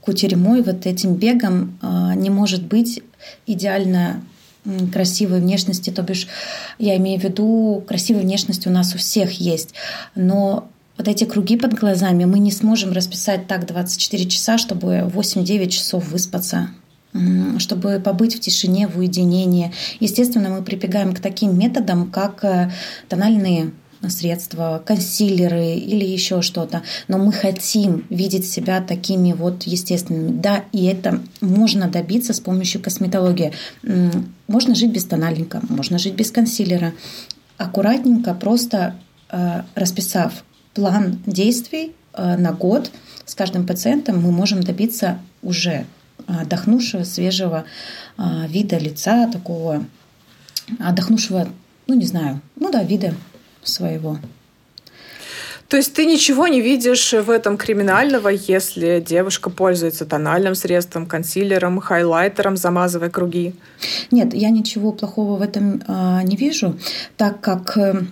кутерьмой, 0.00 0.62
вот 0.62 0.86
этим 0.86 1.14
бегом 1.14 1.78
а, 1.82 2.14
не 2.14 2.30
может 2.30 2.62
быть 2.62 3.02
идеально 3.46 4.22
красивой 4.94 5.40
внешности, 5.40 5.90
то 5.90 6.00
бишь 6.00 6.26
я 6.78 6.96
имею 6.96 7.20
в 7.20 7.24
виду, 7.24 7.84
красивая 7.86 8.22
внешность 8.22 8.66
у 8.66 8.70
нас 8.70 8.94
у 8.94 8.98
всех 8.98 9.32
есть, 9.32 9.74
но 10.14 10.70
вот 10.96 11.08
эти 11.08 11.24
круги 11.24 11.56
под 11.56 11.74
глазами 11.74 12.24
мы 12.24 12.38
не 12.38 12.52
сможем 12.52 12.92
расписать 12.92 13.46
так 13.46 13.66
24 13.66 14.26
часа, 14.26 14.58
чтобы 14.58 15.10
8-9 15.14 15.68
часов 15.68 16.08
выспаться 16.08 16.70
чтобы 17.58 18.00
побыть 18.04 18.34
в 18.34 18.40
тишине, 18.40 18.88
в 18.88 18.98
уединении. 18.98 19.72
Естественно, 20.00 20.48
мы 20.48 20.62
прибегаем 20.62 21.14
к 21.14 21.20
таким 21.20 21.56
методам, 21.56 22.10
как 22.10 22.42
э, 22.42 22.72
тональные 23.08 23.70
средства, 24.10 24.82
консилеры 24.84 25.74
или 25.74 26.04
еще 26.04 26.42
что-то. 26.42 26.82
Но 27.08 27.18
мы 27.18 27.32
хотим 27.32 28.04
видеть 28.10 28.50
себя 28.50 28.80
такими 28.80 29.32
вот 29.32 29.62
естественными. 29.62 30.36
Да, 30.40 30.64
и 30.72 30.86
это 30.86 31.20
можно 31.40 31.88
добиться 31.88 32.32
с 32.32 32.40
помощью 32.40 32.82
косметологии. 32.82 33.52
Можно 34.48 34.74
жить 34.74 34.90
без 34.90 35.04
тональника, 35.04 35.60
можно 35.68 35.98
жить 35.98 36.14
без 36.14 36.30
консилера. 36.30 36.92
Аккуратненько, 37.56 38.34
просто 38.34 38.96
э, 39.30 39.62
расписав 39.74 40.44
план 40.74 41.18
действий 41.26 41.94
э, 42.12 42.36
на 42.36 42.52
год 42.52 42.90
с 43.24 43.34
каждым 43.34 43.66
пациентом, 43.66 44.20
мы 44.20 44.30
можем 44.32 44.62
добиться 44.62 45.18
уже 45.42 45.86
отдохнувшего, 46.26 47.04
свежего 47.04 47.64
э, 48.18 48.22
вида 48.48 48.78
лица, 48.78 49.30
такого 49.30 49.84
отдохнувшего, 50.78 51.48
ну 51.86 51.94
не 51.94 52.06
знаю, 52.06 52.40
ну 52.56 52.70
да, 52.70 52.82
вида 52.82 53.14
своего. 53.62 54.18
То 55.68 55.78
есть 55.78 55.94
ты 55.94 56.04
ничего 56.04 56.46
не 56.46 56.60
видишь 56.60 57.12
в 57.12 57.30
этом 57.30 57.56
криминального, 57.56 58.28
если 58.28 59.02
девушка 59.04 59.50
пользуется 59.50 60.04
тональным 60.04 60.54
средством, 60.54 61.06
консилером, 61.06 61.80
хайлайтером, 61.80 62.56
замазывая 62.56 63.10
круги? 63.10 63.54
Нет, 64.10 64.34
я 64.34 64.50
ничего 64.50 64.92
плохого 64.92 65.36
в 65.38 65.42
этом 65.42 65.82
э, 65.86 66.20
не 66.24 66.36
вижу, 66.36 66.78
так 67.16 67.40
как 67.40 67.76
э, 67.78 68.02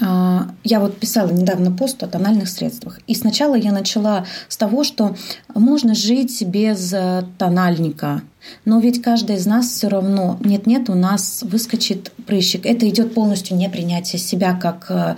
я 0.00 0.80
вот 0.80 0.98
писала 0.98 1.30
недавно 1.30 1.70
пост 1.70 2.02
о 2.02 2.08
тональных 2.08 2.48
средствах. 2.48 2.98
И 3.06 3.14
сначала 3.14 3.54
я 3.54 3.70
начала 3.70 4.26
с 4.48 4.56
того, 4.56 4.82
что 4.82 5.14
можно 5.54 5.94
жить 5.94 6.42
без 6.42 6.92
э, 6.92 7.22
тональника. 7.38 8.22
Но 8.64 8.80
ведь 8.80 9.02
каждый 9.02 9.36
из 9.36 9.46
нас 9.46 9.68
все 9.68 9.88
равно 9.88 10.36
нет-нет, 10.40 10.90
у 10.90 10.94
нас 10.94 11.44
выскочит 11.44 12.10
прыщик. 12.26 12.66
Это 12.66 12.88
идет 12.88 13.14
полностью 13.14 13.56
непринятие 13.56 14.18
себя 14.18 14.54
как 14.54 14.86
э, 14.90 15.14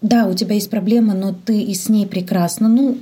да, 0.00 0.26
у 0.26 0.34
тебя 0.34 0.54
есть 0.54 0.70
проблема, 0.70 1.14
но 1.14 1.32
ты 1.32 1.60
и 1.60 1.74
с 1.74 1.88
ней 1.88 2.06
прекрасна. 2.06 2.68
Ну, 2.68 2.98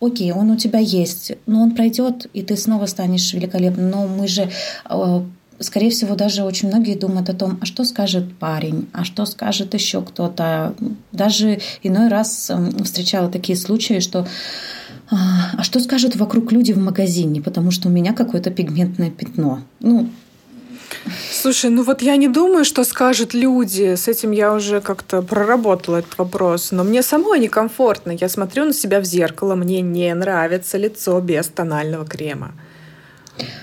окей, 0.00 0.32
он 0.32 0.50
у 0.50 0.56
тебя 0.56 0.78
есть, 0.78 1.32
но 1.46 1.62
он 1.62 1.74
пройдет, 1.74 2.26
и 2.32 2.42
ты 2.42 2.56
снова 2.56 2.86
станешь 2.86 3.32
великолепным. 3.32 3.90
Но 3.90 4.06
мы 4.06 4.28
же 4.28 4.50
э, 4.88 5.22
скорее 5.60 5.90
всего, 5.90 6.14
даже 6.14 6.42
очень 6.42 6.68
многие 6.68 6.96
думают 6.96 7.28
о 7.28 7.34
том, 7.34 7.58
а 7.60 7.66
что 7.66 7.84
скажет 7.84 8.36
парень, 8.38 8.88
а 8.92 9.04
что 9.04 9.26
скажет 9.26 9.74
еще 9.74 10.02
кто-то. 10.02 10.74
Даже 11.12 11.60
иной 11.82 12.08
раз 12.08 12.50
эм, 12.50 12.84
встречала 12.84 13.30
такие 13.30 13.56
случаи, 13.56 14.00
что 14.00 14.26
а, 15.10 15.16
а 15.58 15.62
что 15.62 15.80
скажут 15.80 16.16
вокруг 16.16 16.52
люди 16.52 16.72
в 16.72 16.78
магазине, 16.78 17.40
потому 17.40 17.70
что 17.70 17.88
у 17.88 17.92
меня 17.92 18.12
какое-то 18.12 18.50
пигментное 18.50 19.10
пятно. 19.10 19.60
Ну, 19.80 20.08
Слушай, 21.30 21.70
ну 21.70 21.82
вот 21.82 22.02
я 22.02 22.16
не 22.16 22.28
думаю, 22.28 22.64
что 22.64 22.84
скажут 22.84 23.34
люди. 23.34 23.94
С 23.94 24.08
этим 24.08 24.32
я 24.32 24.52
уже 24.52 24.80
как-то 24.80 25.22
проработала 25.22 25.98
этот 25.98 26.18
вопрос. 26.18 26.72
Но 26.72 26.84
мне 26.84 27.02
самой 27.02 27.38
некомфортно. 27.38 28.12
Я 28.12 28.28
смотрю 28.28 28.64
на 28.64 28.72
себя 28.72 29.00
в 29.00 29.04
зеркало, 29.04 29.54
мне 29.54 29.80
не 29.80 30.14
нравится 30.14 30.78
лицо 30.78 31.20
без 31.20 31.48
тонального 31.48 32.04
крема. 32.04 32.52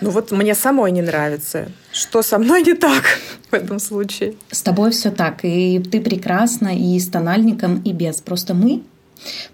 Ну 0.01 0.10
вот 0.10 0.32
мне 0.32 0.56
самой 0.56 0.92
не 0.92 1.01
нравится. 1.01 1.68
Что 1.92 2.22
со 2.22 2.38
мной 2.38 2.63
не 2.63 2.74
так 2.74 3.03
в 3.51 3.53
этом 3.53 3.80
случае? 3.80 4.36
С 4.51 4.62
тобой 4.62 4.92
все 4.92 5.12
так. 5.12 5.39
И 5.44 5.80
ты 5.80 6.01
прекрасна 6.01 6.75
и 6.77 7.00
с 7.00 7.08
тональником, 7.08 7.82
и 7.82 7.92
без. 7.92 8.22
Просто 8.22 8.53
мы 8.53 8.84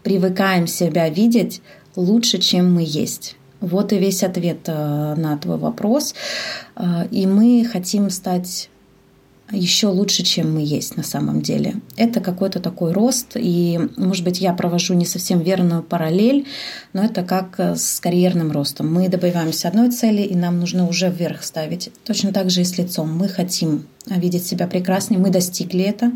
привыкаем 0.03 0.67
себя 0.67 1.09
видеть 1.09 1.61
лучше, 1.95 2.39
чем 2.39 2.73
мы 2.73 2.83
есть. 2.85 3.35
Вот 3.61 3.91
и 3.91 3.97
весь 3.97 4.23
ответ 4.23 4.59
э, 4.67 5.15
на 5.17 5.37
твой 5.37 5.57
вопрос. 5.57 6.15
Э, 6.75 7.07
и 7.11 7.27
мы 7.27 7.65
хотим 7.65 8.09
стать 8.09 8.69
еще 9.51 9.87
лучше, 9.87 10.23
чем 10.23 10.53
мы 10.53 10.61
есть 10.61 10.97
на 10.97 11.03
самом 11.03 11.41
деле. 11.41 11.75
Это 11.97 12.19
какой-то 12.21 12.59
такой 12.59 12.91
рост, 12.91 13.31
и, 13.35 13.79
может 13.97 14.23
быть, 14.23 14.41
я 14.41 14.53
провожу 14.53 14.93
не 14.93 15.05
совсем 15.05 15.41
верную 15.41 15.83
параллель, 15.83 16.47
но 16.93 17.03
это 17.03 17.23
как 17.23 17.55
э, 17.57 17.75
с 17.75 17.99
карьерным 17.99 18.51
ростом. 18.51 18.93
Мы 18.93 19.09
добиваемся 19.09 19.67
одной 19.67 19.91
цели, 19.91 20.21
и 20.21 20.35
нам 20.35 20.59
нужно 20.59 20.87
уже 20.87 21.09
вверх 21.09 21.43
ставить. 21.43 21.91
Точно 22.05 22.31
так 22.31 22.49
же 22.49 22.61
и 22.61 22.65
с 22.65 22.77
лицом. 22.77 23.15
Мы 23.15 23.27
хотим 23.27 23.85
видеть 24.05 24.45
себя 24.45 24.67
прекраснее, 24.67 25.19
мы 25.19 25.29
достигли 25.29 25.83
это, 25.83 26.11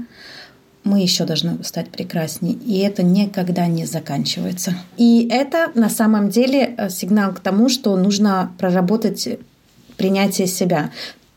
мы 0.83 1.01
еще 1.01 1.25
должны 1.25 1.63
стать 1.63 1.89
прекраснее. 1.89 2.55
И 2.55 2.79
это 2.79 3.03
никогда 3.03 3.67
не 3.67 3.85
заканчивается. 3.85 4.75
И 4.97 5.27
это 5.31 5.71
на 5.75 5.89
самом 5.89 6.29
деле 6.29 6.75
э, 6.77 6.89
сигнал 6.89 7.33
к 7.33 7.39
тому, 7.39 7.69
что 7.69 7.95
нужно 7.95 8.51
проработать 8.57 9.27
принятие 9.97 10.47
себя 10.47 10.91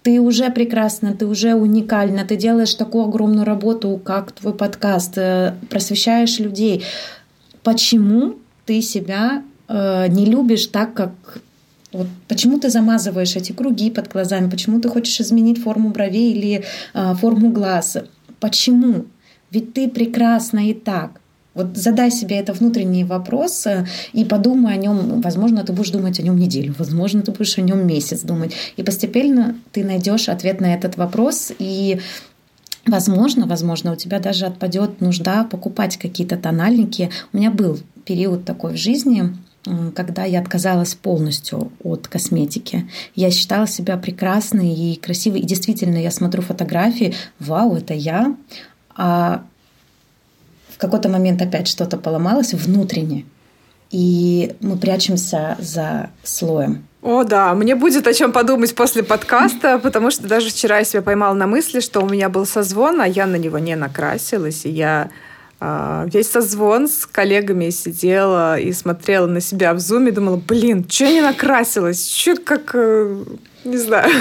ты 0.07 0.21
уже 0.21 0.51
прекрасна, 0.51 1.15
ты 1.15 1.27
уже 1.27 1.55
уникальна, 1.55 2.25
ты 2.25 2.37
делаешь 2.37 2.75
такую 2.75 3.07
огромную 3.07 3.45
работу, 3.45 4.01
как 4.05 4.31
твой 4.31 4.55
подкаст, 4.55 5.19
э, 5.19 5.55
просвещаешь 5.69 6.39
людей. 6.39 6.85
Почему 7.65 8.37
ты 8.67 8.83
себя 8.83 9.43
э, 9.67 10.07
не 10.09 10.25
любишь 10.25 10.67
так, 10.67 10.95
как 10.95 11.11
вот 11.93 12.07
почему 12.29 12.61
ты 12.61 12.71
замазываешь 12.71 13.35
эти 13.35 13.51
круги 13.51 13.91
под 13.91 14.13
глазами? 14.13 14.49
Почему 14.49 14.81
ты 14.81 14.89
хочешь 14.89 15.21
изменить 15.21 15.61
форму 15.61 15.91
бровей 15.91 16.33
или 16.33 16.63
э, 16.95 17.15
форму 17.15 17.51
глаз? 17.51 17.97
Почему? 18.39 19.07
Ведь 19.51 19.75
ты 19.75 19.89
прекрасна 19.89 20.71
и 20.71 20.73
так. 20.73 21.21
Вот 21.57 21.75
задай 21.75 22.11
себе 22.11 22.37
это 22.37 22.53
внутренний 22.53 23.05
вопрос 23.05 23.67
и 24.13 24.25
подумай 24.27 24.75
о 24.75 24.77
нем. 24.77 25.23
Возможно, 25.23 25.65
ты 25.65 25.73
будешь 25.73 25.89
думать 25.91 26.21
о 26.21 26.23
нем 26.23 26.37
неделю, 26.37 26.75
возможно, 26.79 27.23
ты 27.23 27.33
будешь 27.33 27.57
о 27.57 27.63
нем 27.63 27.87
месяц 27.87 28.21
думать. 28.21 28.53
И 28.77 28.83
постепенно 28.83 29.57
ты 29.73 29.83
найдешь 29.83 30.29
ответ 30.29 30.61
на 30.61 30.75
этот 30.75 30.97
вопрос. 30.97 31.53
И 31.59 31.99
Возможно, 32.87 33.47
возможно, 33.47 33.93
у 33.93 33.97
тебя 33.97 34.21
даже 34.21 34.47
отпадет 34.47 35.01
нужда 35.01 35.43
покупать 35.43 35.97
какие-то 35.97 36.37
тональники. 36.37 37.11
У 37.33 37.37
меня 37.37 37.51
был 37.51 37.81
период 38.05 38.45
такой 38.45 38.75
в 38.75 38.77
жизни, 38.77 39.37
когда 39.97 40.25
я 40.25 40.39
отказалась 40.39 40.95
полностью 40.95 41.73
от 41.83 42.07
косметики. 42.07 42.89
Я 43.17 43.33
считала 43.33 43.67
себя 43.67 43.97
прекрасной 43.97 44.73
и 44.73 44.95
красивой. 44.95 45.41
И 45.41 45.47
действительно, 45.47 45.97
я 45.97 46.13
смотрю 46.13 46.43
фотографии, 46.43 47.15
вау, 47.41 47.75
это 47.75 47.93
я. 47.93 48.37
А 48.95 49.43
в 50.77 50.79
какой-то 50.79 51.09
момент 51.09 51.41
опять 51.41 51.69
что-то 51.69 51.97
поломалось 51.97 52.53
внутренне, 52.53 53.25
и 53.91 54.55
мы 54.61 54.77
прячемся 54.77 55.57
за 55.59 56.11
слоем. 56.23 56.85
О, 57.01 57.25
да, 57.25 57.55
мне 57.55 57.75
будет 57.75 58.07
о 58.07 58.13
чем 58.13 58.31
подумать 58.31 58.75
после 58.75 59.03
подкаста, 59.03 59.79
потому 59.79 60.11
что 60.11 60.29
даже 60.29 60.51
вчера 60.51 60.79
я 60.79 60.85
себя 60.85 61.01
поймала 61.01 61.33
на 61.35 61.47
мысли, 61.47 61.81
что 61.81 62.01
у 62.01 62.09
меня 62.09 62.29
был 62.29 62.45
созвон, 62.45 63.01
а 63.01 63.07
я 63.07 63.27
на 63.27 63.37
него 63.37 63.59
не 63.59 63.75
накрасилась, 63.75 64.67
и 64.67 64.71
я 64.71 65.09
э, 65.61 66.09
весь 66.13 66.31
созвон 66.31 66.89
с 66.89 67.07
коллегами 67.07 67.71
сидела 67.71 68.59
и 68.59 68.71
смотрела 68.73 69.27
на 69.27 69.41
себя 69.41 69.73
в 69.73 69.81
зуме, 69.81 70.13
думала, 70.13 70.37
блин, 70.37 70.85
что 70.87 71.05
я 71.05 71.13
не 71.13 71.21
накрасилась, 71.23 72.07
что 72.07 72.37
как, 72.37 72.73
э, 72.75 73.25
не 73.65 73.79
знаю, 73.79 74.13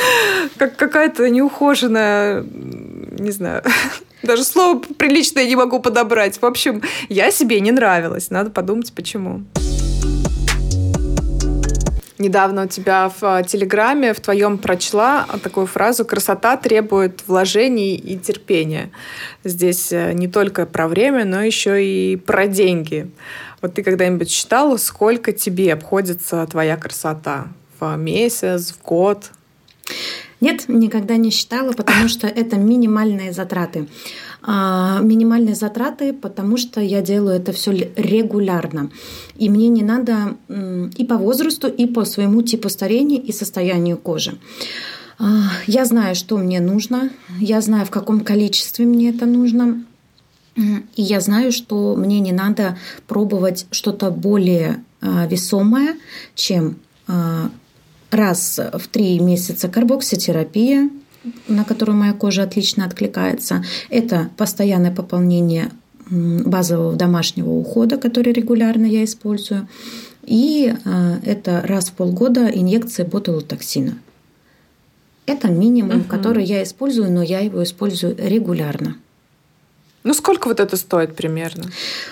как 0.58 0.76
какая-то 0.76 1.28
неухоженная, 1.28 2.46
не 3.18 3.30
знаю, 3.30 3.62
Даже 4.22 4.44
слово 4.44 4.80
приличное 4.80 5.46
не 5.46 5.56
могу 5.56 5.80
подобрать. 5.80 6.40
В 6.40 6.44
общем, 6.44 6.82
я 7.08 7.30
себе 7.30 7.60
не 7.60 7.70
нравилась. 7.70 8.30
Надо 8.30 8.50
подумать, 8.50 8.92
почему. 8.92 9.42
Недавно 12.18 12.64
у 12.64 12.66
тебя 12.66 13.08
в 13.08 13.22
а, 13.22 13.42
Телеграме 13.44 14.12
в 14.12 14.18
твоем 14.18 14.58
прочла 14.58 15.24
такую 15.44 15.66
фразу 15.66 16.04
«красота 16.04 16.56
требует 16.56 17.22
вложений 17.28 17.94
и 17.94 18.18
терпения». 18.18 18.90
Здесь 19.44 19.92
э, 19.92 20.12
не 20.14 20.26
только 20.26 20.66
про 20.66 20.88
время, 20.88 21.24
но 21.24 21.42
еще 21.42 21.84
и 21.84 22.16
про 22.16 22.48
деньги. 22.48 23.08
Вот 23.62 23.74
ты 23.74 23.84
когда-нибудь 23.84 24.30
считала, 24.30 24.78
сколько 24.78 25.32
тебе 25.32 25.72
обходится 25.72 26.44
твоя 26.50 26.76
красота? 26.76 27.46
В 27.78 27.96
месяц, 27.96 28.72
в 28.72 28.82
год? 28.82 29.30
Нет, 30.40 30.68
никогда 30.68 31.16
не 31.16 31.30
считала, 31.30 31.72
потому 31.72 32.08
что 32.08 32.26
это 32.26 32.56
минимальные 32.56 33.32
затраты. 33.32 33.88
А, 34.40 35.00
минимальные 35.00 35.56
затраты, 35.56 36.12
потому 36.12 36.56
что 36.56 36.80
я 36.80 37.02
делаю 37.02 37.36
это 37.36 37.52
все 37.52 37.72
регулярно. 37.96 38.90
И 39.36 39.50
мне 39.50 39.68
не 39.68 39.82
надо 39.82 40.36
и 40.48 41.04
по 41.04 41.16
возрасту, 41.16 41.68
и 41.68 41.86
по 41.86 42.04
своему 42.04 42.42
типу 42.42 42.68
старения 42.68 43.20
и 43.20 43.32
состоянию 43.32 43.98
кожи. 43.98 44.38
А, 45.18 45.24
я 45.66 45.84
знаю, 45.84 46.14
что 46.14 46.38
мне 46.38 46.60
нужно, 46.60 47.10
я 47.40 47.60
знаю, 47.60 47.84
в 47.84 47.90
каком 47.90 48.20
количестве 48.20 48.86
мне 48.86 49.10
это 49.10 49.26
нужно. 49.26 49.84
И 50.56 51.02
я 51.02 51.20
знаю, 51.20 51.52
что 51.52 51.94
мне 51.96 52.18
не 52.18 52.32
надо 52.32 52.76
пробовать 53.06 53.66
что-то 53.70 54.10
более 54.10 54.82
весомая, 55.00 55.94
чем 56.34 56.78
раз 58.10 58.60
в 58.72 58.88
три 58.88 59.18
месяца 59.20 59.68
карбокситерапия, 59.68 60.90
на 61.46 61.64
которую 61.64 61.96
моя 61.96 62.12
кожа 62.12 62.42
отлично 62.42 62.84
откликается. 62.84 63.64
Это 63.90 64.30
постоянное 64.36 64.94
пополнение 64.94 65.70
базового 66.10 66.96
домашнего 66.96 67.50
ухода, 67.50 67.98
который 67.98 68.32
регулярно 68.32 68.86
я 68.86 69.04
использую. 69.04 69.68
И 70.24 70.74
это 71.24 71.62
раз 71.64 71.88
в 71.88 71.92
полгода 71.92 72.46
инъекция 72.46 73.06
ботулотоксина. 73.06 73.98
Это 75.26 75.48
минимум, 75.48 76.00
угу. 76.00 76.08
который 76.08 76.44
я 76.44 76.62
использую, 76.62 77.12
но 77.12 77.22
я 77.22 77.40
его 77.40 77.62
использую 77.62 78.16
регулярно. 78.16 78.96
Ну, 80.04 80.14
сколько 80.14 80.48
вот 80.48 80.60
это 80.60 80.76
стоит 80.76 81.16
примерно? 81.16 81.70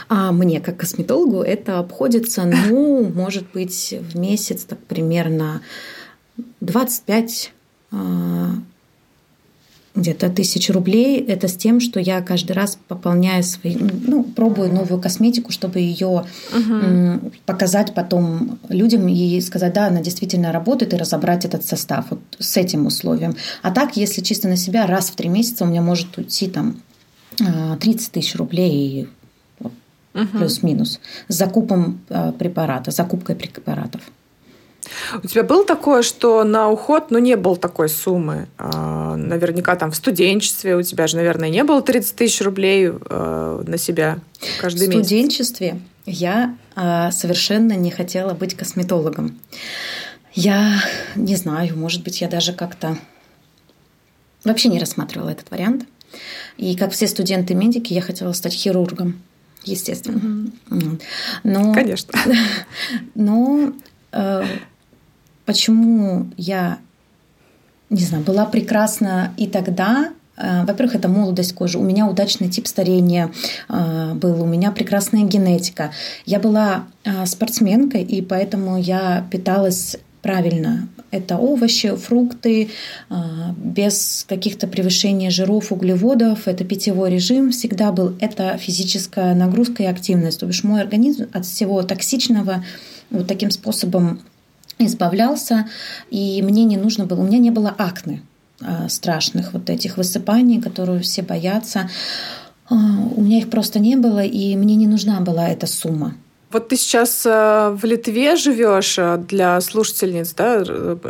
А 0.09 0.33
мне, 0.33 0.61
как 0.61 0.77
косметологу, 0.77 1.43
это 1.43 1.79
обходится, 1.79 2.45
ну, 2.45 3.05
может 3.15 3.45
быть, 3.53 3.95
в 4.13 4.19
месяц 4.19 4.65
так 4.65 4.79
примерно 4.81 5.63
25 6.61 7.53
а, 7.93 8.51
где-то 9.97 10.29
тысяч 10.29 10.69
рублей. 10.71 11.21
Это 11.21 11.49
с 11.49 11.57
тем, 11.57 11.81
что 11.81 11.99
я 11.99 12.21
каждый 12.21 12.53
раз 12.53 12.79
пополняю 12.89 13.43
свои, 13.43 13.77
ну, 13.77 14.23
пробую 14.25 14.73
новую 14.73 15.01
косметику, 15.01 15.51
чтобы 15.51 15.81
ее 15.81 16.25
угу. 16.55 17.33
показать 17.47 17.95
потом 17.95 18.59
людям 18.69 19.09
и 19.09 19.41
сказать, 19.41 19.73
да, 19.73 19.87
она 19.87 20.01
действительно 20.01 20.53
работает, 20.53 20.93
и 20.93 20.97
разобрать 20.97 21.45
этот 21.45 21.65
состав 21.65 22.07
вот 22.11 22.21
с 22.39 22.57
этим 22.57 22.87
условием. 22.87 23.37
А 23.63 23.71
так, 23.71 23.97
если 23.97 24.21
чисто 24.21 24.49
на 24.49 24.57
себя, 24.57 24.87
раз 24.87 25.09
в 25.11 25.17
три 25.17 25.29
месяца 25.29 25.65
у 25.65 25.67
меня 25.67 25.81
может 25.81 26.17
уйти 26.19 26.49
там 26.49 26.83
30 27.37 28.13
тысяч 28.13 28.35
рублей 28.37 29.09
угу. 30.17 30.39
плюс-минус 30.39 31.01
с 31.29 31.35
закупом 31.35 32.01
а, 32.09 32.33
препарата, 32.33 32.91
закупкой 32.91 33.37
препаратов. 33.37 34.01
У 35.23 35.27
тебя 35.27 35.43
было 35.43 35.65
такое, 35.65 36.03
что 36.03 36.45
на 36.45 36.71
уход, 36.71 37.11
ну, 37.11 37.19
не 37.19 37.37
было 37.37 37.57
такой 37.57 37.89
суммы? 37.89 38.47
А, 38.57 39.17
наверняка 39.17 39.75
там 39.75 39.91
в 39.91 39.97
студенчестве 39.97 40.77
у 40.77 40.83
тебя 40.83 41.07
же, 41.07 41.17
наверное, 41.17 41.49
не 41.49 41.65
было 41.65 41.83
30 41.83 42.17
тысяч 42.17 42.41
рублей 42.41 42.91
а, 42.91 43.63
на 43.67 43.79
себя 43.79 44.19
каждый 44.61 44.89
месяц. 44.89 45.03
В 45.03 45.05
студенчестве 45.05 45.81
я 46.07 46.57
совершенно 47.11 47.73
не 47.73 47.91
хотела 47.91 48.35
быть 48.35 48.55
косметологом. 48.55 49.39
Я 50.35 50.75
не 51.15 51.35
знаю, 51.35 51.77
может 51.77 52.05
быть, 52.05 52.21
я 52.21 52.29
даже 52.29 52.53
как-то 52.53 52.99
вообще 54.45 54.69
не 54.69 54.79
рассматривала 54.79 55.31
этот 55.31 55.51
вариант. 55.51 55.87
И 56.57 56.77
как 56.77 56.93
все 56.93 57.07
студенты-медики, 57.07 57.93
я 57.93 58.01
хотела 58.01 58.33
стать 58.33 58.55
хирургом, 58.55 59.21
естественно. 59.65 60.51
Угу. 60.71 60.99
Но, 61.45 61.75
Конечно. 61.75 62.19
Но 63.15 63.73
э, 64.13 64.45
почему 65.45 66.29
я, 66.37 66.79
не 67.91 68.03
знаю, 68.03 68.25
была 68.25 68.47
прекрасна 68.47 69.33
и 69.37 69.47
тогда, 69.47 70.13
э, 70.37 70.65
во-первых, 70.65 70.95
это 70.97 71.09
молодость 71.09 71.55
кожи. 71.55 71.79
У 71.79 71.83
меня 71.83 72.07
удачный 72.07 72.49
тип 72.49 72.67
старения 72.67 73.31
э, 73.69 74.15
был, 74.15 74.43
у 74.43 74.47
меня 74.47 74.73
прекрасная 74.73 75.25
генетика. 75.25 75.93
Я 76.25 76.41
была 76.41 76.87
э, 77.05 77.27
спортсменкой, 77.27 78.03
и 78.03 78.23
поэтому 78.23 78.79
я 78.79 79.27
питалась 79.31 79.97
правильно. 80.23 80.89
Это 81.17 81.37
овощи, 81.37 81.95
фрукты, 81.97 82.69
а, 83.09 83.55
без 83.57 84.25
каких-то 84.29 84.67
превышения 84.67 85.31
жиров, 85.31 85.73
углеводов. 85.73 86.49
Это 86.49 86.65
питьевой 86.65 87.11
режим 87.11 87.51
всегда 87.51 87.93
был. 87.93 88.15
Это 88.21 88.57
физическая 88.59 89.35
нагрузка 89.35 89.83
и 89.83 89.87
активность. 89.87 90.41
То 90.41 90.47
бишь 90.47 90.65
мой 90.65 90.81
организм 90.81 91.27
от 91.33 91.47
всего 91.47 91.83
токсичного 91.83 92.65
вот 93.11 93.27
таким 93.27 93.51
способом 93.51 94.21
избавлялся, 94.79 95.67
и 96.11 96.43
мне 96.43 96.65
не 96.65 96.77
нужно 96.77 97.07
было, 97.07 97.21
у 97.21 97.25
меня 97.25 97.39
не 97.39 97.51
было 97.51 97.75
акне 97.77 98.23
а, 98.61 98.89
страшных 98.89 99.53
вот 99.53 99.71
этих 99.71 99.97
высыпаний, 99.97 100.61
которые 100.61 101.01
все 101.01 101.23
боятся. 101.23 101.89
А, 102.69 102.75
у 102.75 103.23
меня 103.23 103.39
их 103.39 103.51
просто 103.51 103.79
не 103.79 103.97
было, 103.97 104.25
и 104.25 104.57
мне 104.57 104.77
не 104.77 104.87
нужна 104.87 105.21
была 105.21 105.49
эта 105.49 105.67
сумма. 105.67 106.15
Вот 106.57 106.69
ты 106.69 106.77
сейчас 106.77 107.27
э, 107.27 107.77
в 107.79 107.85
Литве 107.85 108.35
живешь 108.37 108.99
э, 108.99 109.19
для 109.19 109.61
слушательниц, 109.61 110.33
да, 110.33 110.65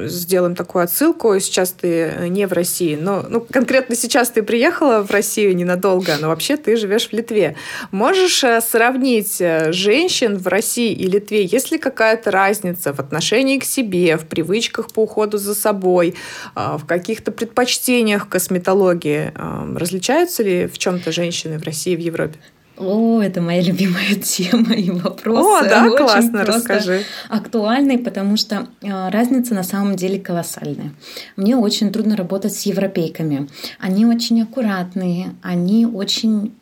сделаем 0.08 0.56
такую 0.56 0.82
отсылку. 0.82 1.38
Сейчас 1.38 1.70
ты 1.70 2.26
не 2.30 2.48
в 2.48 2.52
России, 2.52 2.98
но 3.00 3.24
ну, 3.28 3.46
конкретно 3.48 3.94
сейчас 3.94 4.30
ты 4.30 4.42
приехала 4.42 5.04
в 5.04 5.12
Россию 5.12 5.54
ненадолго, 5.54 6.16
но 6.20 6.30
вообще 6.30 6.56
ты 6.56 6.76
живешь 6.76 7.10
в 7.10 7.12
Литве. 7.12 7.54
Можешь 7.92 8.42
э, 8.42 8.60
сравнить 8.60 9.40
женщин 9.68 10.36
в 10.36 10.48
России 10.48 10.92
и 10.92 11.06
Литве? 11.06 11.44
Есть 11.44 11.70
ли 11.70 11.78
какая-то 11.78 12.32
разница 12.32 12.92
в 12.92 12.98
отношении 12.98 13.60
к 13.60 13.64
себе, 13.64 14.16
в 14.16 14.26
привычках 14.26 14.90
по 14.90 15.04
уходу 15.04 15.38
за 15.38 15.54
собой, 15.54 16.16
в 16.56 16.84
каких-то 16.86 17.30
предпочтениях 17.30 18.28
косметологии? 18.28 19.32
Различаются 19.78 20.42
ли 20.42 20.66
в 20.66 20.76
чем-то 20.76 21.12
женщины 21.12 21.58
в 21.58 21.62
России 21.62 21.92
и 21.92 21.96
в 21.96 22.00
Европе? 22.00 22.40
О, 22.78 23.22
это 23.22 23.40
моя 23.40 23.62
любимая 23.62 24.14
тема 24.22 24.74
и 24.74 24.90
вопрос. 24.90 25.38
О, 25.38 25.68
да, 25.68 25.86
очень 25.86 25.96
классно, 25.96 26.44
расскажи. 26.44 27.04
Актуальный, 27.28 27.98
потому 27.98 28.36
что 28.36 28.66
э, 28.82 29.08
разница 29.08 29.54
на 29.54 29.62
самом 29.62 29.96
деле 29.96 30.20
колоссальная. 30.20 30.92
Мне 31.36 31.56
очень 31.56 31.90
трудно 31.90 32.16
работать 32.16 32.54
с 32.54 32.62
европейками. 32.62 33.48
Они 33.78 34.04
очень 34.04 34.42
аккуратные, 34.42 35.34
они 35.42 35.86
очень 35.86 36.54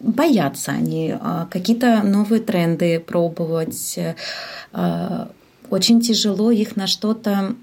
боятся, 0.00 0.72
они 0.72 1.14
э, 1.20 1.46
какие-то 1.50 2.02
новые 2.02 2.40
тренды 2.40 2.98
пробовать. 2.98 3.98
Э, 4.72 5.26
очень 5.68 6.00
тяжело 6.00 6.50
их 6.50 6.76
на 6.76 6.86
что-то 6.86 7.54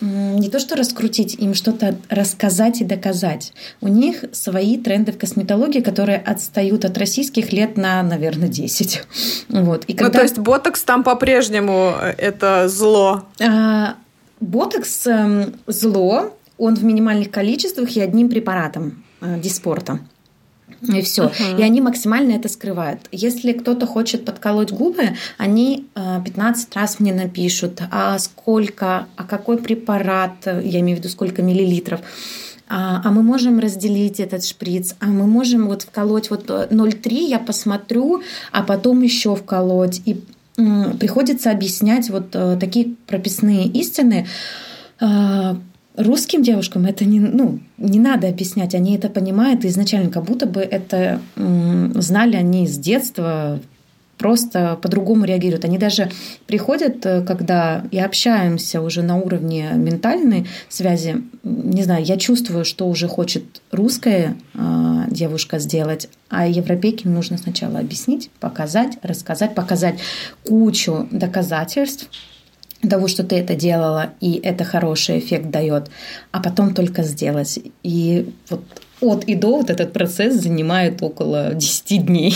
не 0.00 0.48
то 0.48 0.58
что 0.58 0.76
раскрутить, 0.76 1.34
им 1.34 1.54
что-то 1.54 1.96
рассказать 2.08 2.80
и 2.80 2.84
доказать. 2.84 3.52
У 3.80 3.88
них 3.88 4.24
свои 4.32 4.78
тренды 4.78 5.12
в 5.12 5.18
косметологии, 5.18 5.80
которые 5.80 6.18
отстают 6.18 6.84
от 6.84 6.96
российских 6.98 7.52
лет 7.52 7.76
на, 7.76 8.02
наверное, 8.02 8.48
10. 8.48 9.02
Вот. 9.48 9.84
И 9.84 9.92
когда... 9.92 10.06
Ну, 10.06 10.12
то 10.12 10.22
есть 10.22 10.38
ботокс 10.38 10.82
там 10.82 11.02
по-прежнему 11.02 11.94
э, 12.00 12.14
это 12.16 12.68
зло? 12.68 13.24
А, 13.40 13.94
ботокс 14.40 15.06
э, 15.06 15.52
зло, 15.66 16.36
он 16.58 16.74
в 16.74 16.84
минимальных 16.84 17.30
количествах 17.30 17.90
и 17.96 18.00
одним 18.00 18.28
препаратом 18.28 19.04
э, 19.20 19.38
диспорта. 19.40 20.00
И 20.82 21.02
все. 21.02 21.24
Uh-huh. 21.24 21.60
И 21.60 21.62
они 21.62 21.80
максимально 21.80 22.32
это 22.32 22.48
скрывают. 22.48 23.00
Если 23.12 23.52
кто-то 23.52 23.86
хочет 23.86 24.24
подколоть 24.24 24.72
губы, 24.72 25.10
они 25.36 25.86
15 25.94 26.68
э, 26.68 26.78
раз 26.78 27.00
мне 27.00 27.12
напишут, 27.12 27.82
а 27.90 28.18
сколько, 28.18 29.06
а 29.16 29.24
какой 29.24 29.58
препарат, 29.58 30.46
я 30.46 30.80
имею 30.80 30.96
в 30.96 31.00
виду 31.00 31.08
сколько 31.08 31.42
миллилитров. 31.42 32.00
А, 32.72 33.02
а 33.04 33.10
мы 33.10 33.22
можем 33.22 33.58
разделить 33.58 34.20
этот 34.20 34.44
шприц, 34.46 34.94
а 35.00 35.06
мы 35.06 35.26
можем 35.26 35.66
вот 35.66 35.82
вколоть 35.82 36.30
вот 36.30 36.48
0,3, 36.48 37.14
я 37.26 37.40
посмотрю, 37.40 38.22
а 38.52 38.62
потом 38.62 39.02
еще 39.02 39.34
вколоть. 39.34 40.00
И 40.06 40.22
приходится 40.98 41.50
объяснять 41.50 42.10
вот 42.10 42.28
э, 42.34 42.56
такие 42.60 42.94
прописные 43.06 43.66
истины, 43.66 44.26
э, 45.00 45.54
русским 45.96 46.42
девушкам 46.42 46.86
это 46.86 47.04
не, 47.04 47.20
ну, 47.20 47.60
не 47.78 47.98
надо 47.98 48.28
объяснять, 48.28 48.74
они 48.74 48.96
это 48.96 49.08
понимают, 49.08 49.64
изначально 49.64 50.10
как 50.10 50.24
будто 50.24 50.46
бы 50.46 50.60
это 50.60 51.20
знали 51.36 52.36
они 52.36 52.66
с 52.66 52.78
детства, 52.78 53.60
просто 54.20 54.78
по-другому 54.82 55.24
реагируют. 55.24 55.64
Они 55.64 55.78
даже 55.78 56.10
приходят, 56.46 57.04
э, 57.06 57.22
когда 57.22 57.84
и 57.90 57.98
общаемся 57.98 58.82
уже 58.82 59.02
на 59.02 59.16
уровне 59.16 59.70
ментальной 59.74 60.46
связи, 60.68 61.24
не 61.42 61.82
знаю, 61.82 62.04
я 62.04 62.18
чувствую, 62.18 62.66
что 62.66 62.86
уже 62.86 63.08
хочет 63.08 63.62
русская 63.72 64.36
э, 64.54 65.04
девушка 65.08 65.58
сделать, 65.58 66.10
а 66.28 66.46
европейке 66.46 67.08
нужно 67.08 67.38
сначала 67.38 67.78
объяснить, 67.78 68.30
показать, 68.40 68.98
рассказать, 69.02 69.54
показать 69.54 69.98
кучу 70.44 71.08
доказательств, 71.10 72.10
того, 72.88 73.08
что 73.08 73.24
ты 73.24 73.36
это 73.36 73.54
делала, 73.54 74.10
и 74.20 74.40
это 74.42 74.64
хороший 74.64 75.18
эффект 75.18 75.50
дает, 75.50 75.90
а 76.32 76.40
потом 76.40 76.74
только 76.74 77.02
сделать. 77.02 77.58
И 77.82 78.32
вот 78.48 78.62
от 79.00 79.24
и 79.24 79.34
до 79.34 79.58
вот 79.58 79.70
этот 79.70 79.92
процесс 79.92 80.34
занимает 80.34 81.02
около 81.02 81.54
10 81.54 82.06
дней. 82.06 82.34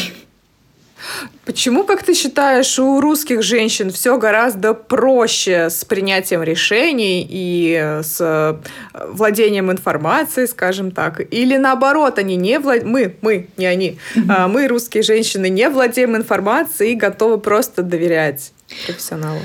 Почему, 1.45 1.85
как 1.85 2.03
ты 2.03 2.15
считаешь, 2.15 2.79
у 2.79 3.01
русских 3.01 3.43
женщин 3.43 3.91
все 3.91 4.17
гораздо 4.17 4.73
проще 4.73 5.69
с 5.69 5.85
принятием 5.85 6.43
решений 6.43 7.27
и 7.29 8.01
с 8.03 8.19
э, 8.21 8.57
владением 9.09 9.71
информацией, 9.71 10.47
скажем 10.47 10.91
так? 10.91 11.21
Или 11.31 11.59
наоборот, 11.59 12.19
они 12.19 12.37
не 12.37 12.59
влад... 12.59 12.85
мы, 12.85 13.15
мы, 13.21 13.49
не 13.59 13.67
они, 13.67 13.99
а 14.29 14.49
мы, 14.49 14.67
русские 14.67 15.03
женщины, 15.03 15.51
не 15.51 15.69
владеем 15.69 16.17
информацией 16.17 16.93
и 16.93 16.97
готовы 16.97 17.37
просто 17.37 17.83
доверять 17.83 18.53
профессионалу? 18.87 19.41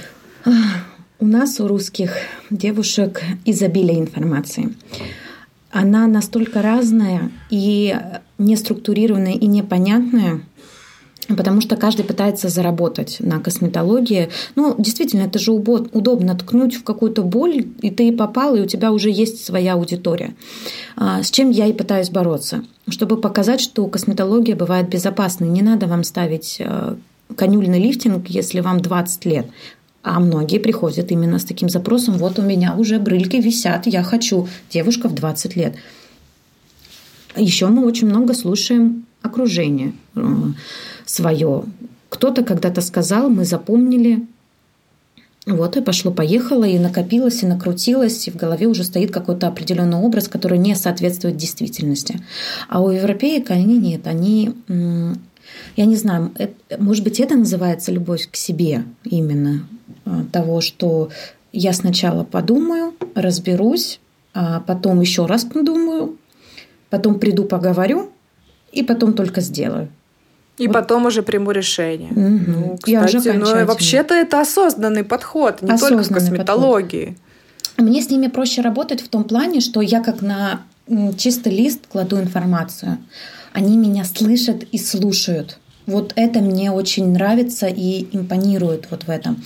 У 1.21 1.25
нас, 1.25 1.59
у 1.59 1.67
русских 1.67 2.13
девушек, 2.49 3.21
изобилие 3.43 3.99
информации. 3.99 4.73
Она 5.69 6.07
настолько 6.07 6.61
разная 6.61 7.29
и 7.49 7.93
неструктурированная 8.37 9.33
и 9.33 9.45
непонятная, 9.45 10.39
потому 11.27 11.59
что 11.59 11.75
каждый 11.75 12.05
пытается 12.05 12.47
заработать 12.47 13.17
на 13.19 13.41
косметологии. 13.41 14.29
Ну, 14.55 14.75
действительно, 14.77 15.23
это 15.23 15.39
же 15.39 15.51
удобно 15.51 16.35
ткнуть 16.35 16.75
в 16.75 16.85
какую-то 16.85 17.23
боль, 17.23 17.67
и 17.81 17.91
ты 17.91 18.13
попал, 18.13 18.55
и 18.55 18.61
у 18.61 18.65
тебя 18.65 18.93
уже 18.93 19.11
есть 19.11 19.45
своя 19.45 19.73
аудитория. 19.73 20.35
А, 20.95 21.21
с 21.21 21.29
чем 21.29 21.49
я 21.49 21.65
и 21.65 21.73
пытаюсь 21.73 22.09
бороться, 22.09 22.63
чтобы 22.87 23.17
показать, 23.17 23.59
что 23.59 23.85
косметология 23.87 24.55
бывает 24.55 24.87
безопасной. 24.87 25.49
Не 25.49 25.63
надо 25.63 25.85
вам 25.85 26.05
ставить 26.05 26.55
э, 26.59 26.95
конюльный 27.35 27.79
лифтинг, 27.79 28.27
если 28.27 28.61
вам 28.61 28.79
20 28.79 29.25
лет. 29.25 29.47
А 30.01 30.19
многие 30.19 30.59
приходят 30.59 31.11
именно 31.11 31.39
с 31.39 31.45
таким 31.45 31.69
запросом, 31.69 32.17
вот 32.17 32.39
у 32.39 32.41
меня 32.41 32.75
уже 32.75 32.99
брыльки 32.99 33.37
висят, 33.37 33.85
я 33.85 34.01
хочу, 34.01 34.47
девушка 34.69 35.09
в 35.09 35.13
20 35.13 35.55
лет. 35.55 35.75
Еще 37.35 37.67
мы 37.67 37.85
очень 37.85 38.07
много 38.07 38.33
слушаем 38.33 39.05
окружение 39.21 39.93
э, 40.15 40.21
свое. 41.05 41.63
Кто-то 42.09 42.43
когда-то 42.43 42.81
сказал, 42.81 43.29
мы 43.29 43.43
запомнили, 43.43 44.25
вот 45.45 45.77
и 45.77 45.81
пошло-поехало, 45.81 46.63
и 46.63 46.79
накопилось, 46.79 47.43
и 47.43 47.47
накрутилось, 47.47 48.27
и 48.27 48.31
в 48.31 48.35
голове 48.35 48.67
уже 48.67 48.83
стоит 48.83 49.11
какой-то 49.11 49.47
определенный 49.47 49.97
образ, 49.97 50.27
который 50.27 50.57
не 50.57 50.75
соответствует 50.75 51.37
действительности. 51.37 52.21
А 52.67 52.81
у 52.81 52.89
европеек 52.89 53.51
они 53.51 53.77
нет, 53.77 54.05
они, 54.05 54.53
я 55.75 55.85
не 55.85 55.95
знаю, 55.95 56.31
может 56.77 57.03
быть, 57.03 57.19
это 57.19 57.35
называется 57.35 57.91
любовь 57.91 58.29
к 58.29 58.35
себе 58.35 58.83
именно, 59.03 59.65
э, 60.05 60.23
того, 60.31 60.61
что 60.61 61.09
я 61.51 61.73
сначала 61.73 62.23
подумаю, 62.23 62.93
разберусь, 63.15 63.99
а 64.33 64.59
потом 64.59 65.01
еще 65.01 65.25
раз 65.25 65.43
подумаю, 65.43 66.17
потом 66.89 67.19
приду 67.19 67.45
поговорю, 67.45 68.11
и 68.71 68.83
потом 68.83 69.13
только 69.13 69.41
сделаю. 69.41 69.89
И 70.57 70.67
вот. 70.67 70.73
потом 70.73 71.05
уже 71.05 71.23
приму 71.23 71.51
решение. 71.51 72.11
Угу. 72.11 72.51
Ну, 72.51 72.77
кстати, 72.81 73.29
ну 73.29 73.65
вообще-то 73.65 74.13
это 74.13 74.41
осознанный 74.41 75.03
подход, 75.03 75.61
не 75.61 75.71
осознанный 75.71 76.03
только 76.03 76.13
косметологии. 76.15 77.05
Подход. 77.05 77.87
Мне 77.87 78.01
с 78.01 78.09
ними 78.09 78.27
проще 78.27 78.61
работать 78.61 79.01
в 79.01 79.07
том 79.07 79.23
плане, 79.23 79.61
что 79.61 79.79
я 79.81 80.01
как 80.01 80.21
на 80.21 80.61
чистый 81.17 81.55
лист 81.55 81.87
кладу 81.87 82.19
информацию. 82.19 82.97
Они 83.53 83.77
меня 83.77 84.05
слышат 84.05 84.63
и 84.71 84.77
слушают. 84.77 85.59
Вот 85.85 86.13
это 86.15 86.39
мне 86.39 86.71
очень 86.71 87.11
нравится 87.11 87.67
и 87.67 88.07
импонирует 88.15 88.87
вот 88.91 89.03
в 89.03 89.09
этом. 89.09 89.43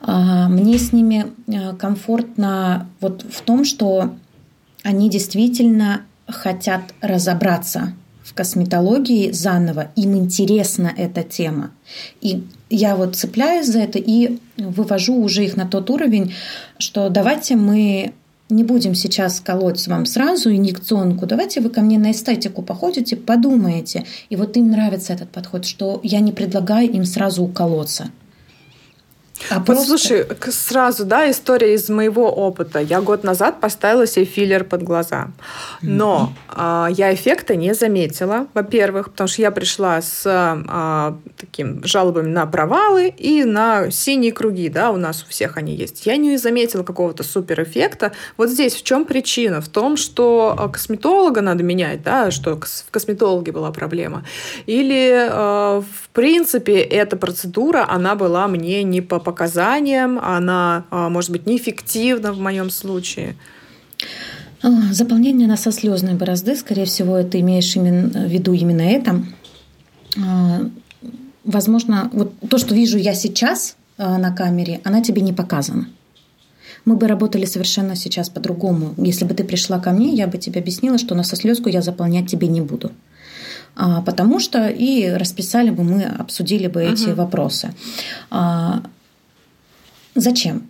А, 0.00 0.48
мне 0.48 0.78
с 0.78 0.92
ними 0.92 1.26
э, 1.46 1.74
комфортно 1.76 2.88
вот 3.00 3.24
в 3.30 3.42
том, 3.42 3.64
что 3.64 4.14
они 4.82 5.10
действительно 5.10 6.02
хотят 6.26 6.94
разобраться 7.00 7.94
в 8.22 8.32
косметологии 8.32 9.30
заново, 9.32 9.88
им 9.96 10.16
интересна 10.16 10.90
эта 10.96 11.22
тема. 11.22 11.70
И 12.22 12.44
я 12.70 12.96
вот 12.96 13.16
цепляюсь 13.16 13.66
за 13.66 13.80
это 13.80 13.98
и 13.98 14.38
вывожу 14.56 15.16
уже 15.16 15.44
их 15.44 15.56
на 15.56 15.66
тот 15.66 15.90
уровень, 15.90 16.34
что 16.78 17.10
давайте 17.10 17.56
мы 17.56 18.14
не 18.50 18.64
будем 18.64 18.94
сейчас 18.94 19.40
колоть 19.40 19.86
вам 19.88 20.06
сразу 20.06 20.54
инъекционку, 20.54 21.26
давайте 21.26 21.60
вы 21.60 21.70
ко 21.70 21.80
мне 21.80 21.98
на 21.98 22.10
эстетику 22.10 22.62
походите, 22.62 23.16
подумаете. 23.16 24.04
И 24.28 24.36
вот 24.36 24.56
им 24.56 24.70
нравится 24.70 25.12
этот 25.12 25.30
подход, 25.30 25.64
что 25.64 26.00
я 26.02 26.20
не 26.20 26.32
предлагаю 26.32 26.90
им 26.90 27.04
сразу 27.04 27.42
уколоться. 27.42 28.10
А 29.50 29.58
вот 29.58 29.66
просто... 29.66 29.86
слушай, 29.86 30.26
сразу, 30.50 31.04
да, 31.04 31.30
история 31.30 31.74
из 31.74 31.88
моего 31.88 32.30
опыта. 32.30 32.80
Я 32.80 33.00
год 33.00 33.24
назад 33.24 33.60
поставила 33.60 34.06
себе 34.06 34.24
филлер 34.24 34.64
под 34.64 34.82
глаза. 34.82 35.28
Но 35.82 36.32
mm-hmm. 36.50 36.94
я 36.96 37.14
эффекта 37.14 37.56
не 37.56 37.74
заметила, 37.74 38.46
во-первых, 38.54 39.10
потому 39.10 39.28
что 39.28 39.42
я 39.42 39.50
пришла 39.50 40.00
с 40.00 40.22
э, 40.24 41.12
таким 41.36 41.84
жалобами 41.84 42.28
на 42.28 42.46
провалы 42.46 43.08
и 43.08 43.44
на 43.44 43.90
синие 43.90 44.32
круги, 44.32 44.68
да, 44.68 44.90
у 44.90 44.96
нас 44.96 45.22
у 45.22 45.30
всех 45.30 45.56
они 45.56 45.74
есть. 45.74 46.06
Я 46.06 46.16
не 46.16 46.36
заметила 46.36 46.82
какого-то 46.82 47.22
супер 47.22 47.62
эффекта. 47.62 48.12
Вот 48.36 48.50
здесь 48.50 48.74
в 48.74 48.82
чем 48.82 49.04
причина? 49.04 49.60
В 49.60 49.68
том, 49.68 49.96
что 49.96 50.54
а, 50.58 50.68
косметолога 50.68 51.40
надо 51.40 51.62
менять, 51.62 52.02
да, 52.02 52.30
что 52.30 52.58
в 52.60 52.90
косметологе 52.90 53.52
была 53.52 53.70
проблема. 53.72 54.24
Или, 54.66 55.28
э, 55.30 55.80
в 55.80 56.03
принципе, 56.14 56.80
эта 56.80 57.16
процедура, 57.16 57.84
она 57.88 58.14
была 58.14 58.48
мне 58.48 58.82
не 58.84 59.00
по 59.00 59.18
показаниям, 59.18 60.18
она, 60.18 60.86
а, 60.90 61.08
может 61.08 61.30
быть, 61.30 61.46
неэффективна 61.46 62.32
в 62.32 62.38
моем 62.38 62.70
случае? 62.70 63.36
А, 64.62 64.92
заполнение 64.92 65.48
носослезной 65.48 66.14
борозды, 66.14 66.56
скорее 66.56 66.84
всего, 66.86 67.22
ты 67.24 67.40
имеешь 67.40 67.76
именно, 67.76 68.26
в 68.26 68.30
виду 68.30 68.52
именно 68.52 68.82
это. 68.82 69.22
А, 70.16 70.60
возможно, 71.44 72.08
вот 72.12 72.32
то, 72.48 72.58
что 72.58 72.74
вижу 72.74 72.96
я 72.96 73.14
сейчас 73.14 73.76
на 73.98 74.32
камере, 74.32 74.80
она 74.84 75.02
тебе 75.02 75.20
не 75.22 75.32
показана. 75.32 75.88
Мы 76.84 76.96
бы 76.96 77.06
работали 77.06 77.44
совершенно 77.44 77.96
сейчас 77.96 78.28
по-другому. 78.28 78.94
Если 78.98 79.24
бы 79.24 79.34
ты 79.34 79.44
пришла 79.44 79.78
ко 79.78 79.90
мне, 79.90 80.14
я 80.14 80.26
бы 80.26 80.38
тебе 80.38 80.60
объяснила, 80.60 80.98
что 80.98 81.14
носослезку 81.14 81.68
я 81.68 81.82
заполнять 81.82 82.28
тебе 82.28 82.46
не 82.48 82.60
буду. 82.60 82.92
Потому 83.74 84.40
что 84.40 84.68
и 84.68 85.08
расписали 85.08 85.70
бы 85.70 85.82
мы, 85.82 86.04
обсудили 86.04 86.68
бы 86.68 86.82
эти 86.84 87.08
uh-huh. 87.08 87.14
вопросы. 87.14 87.74
Зачем? 90.14 90.68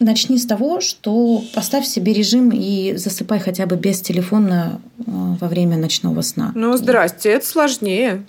Начни 0.00 0.36
с 0.36 0.46
того, 0.46 0.80
что 0.80 1.44
поставь 1.54 1.86
себе 1.86 2.12
режим 2.12 2.50
и 2.50 2.94
засыпай 2.96 3.38
хотя 3.38 3.66
бы 3.66 3.76
без 3.76 4.00
телефона 4.00 4.80
э, 4.98 5.02
во 5.06 5.46
время 5.46 5.76
ночного 5.76 6.22
сна. 6.22 6.50
Ну, 6.56 6.76
здрасте, 6.76 7.30
это 7.30 7.46
сложнее. 7.46 8.24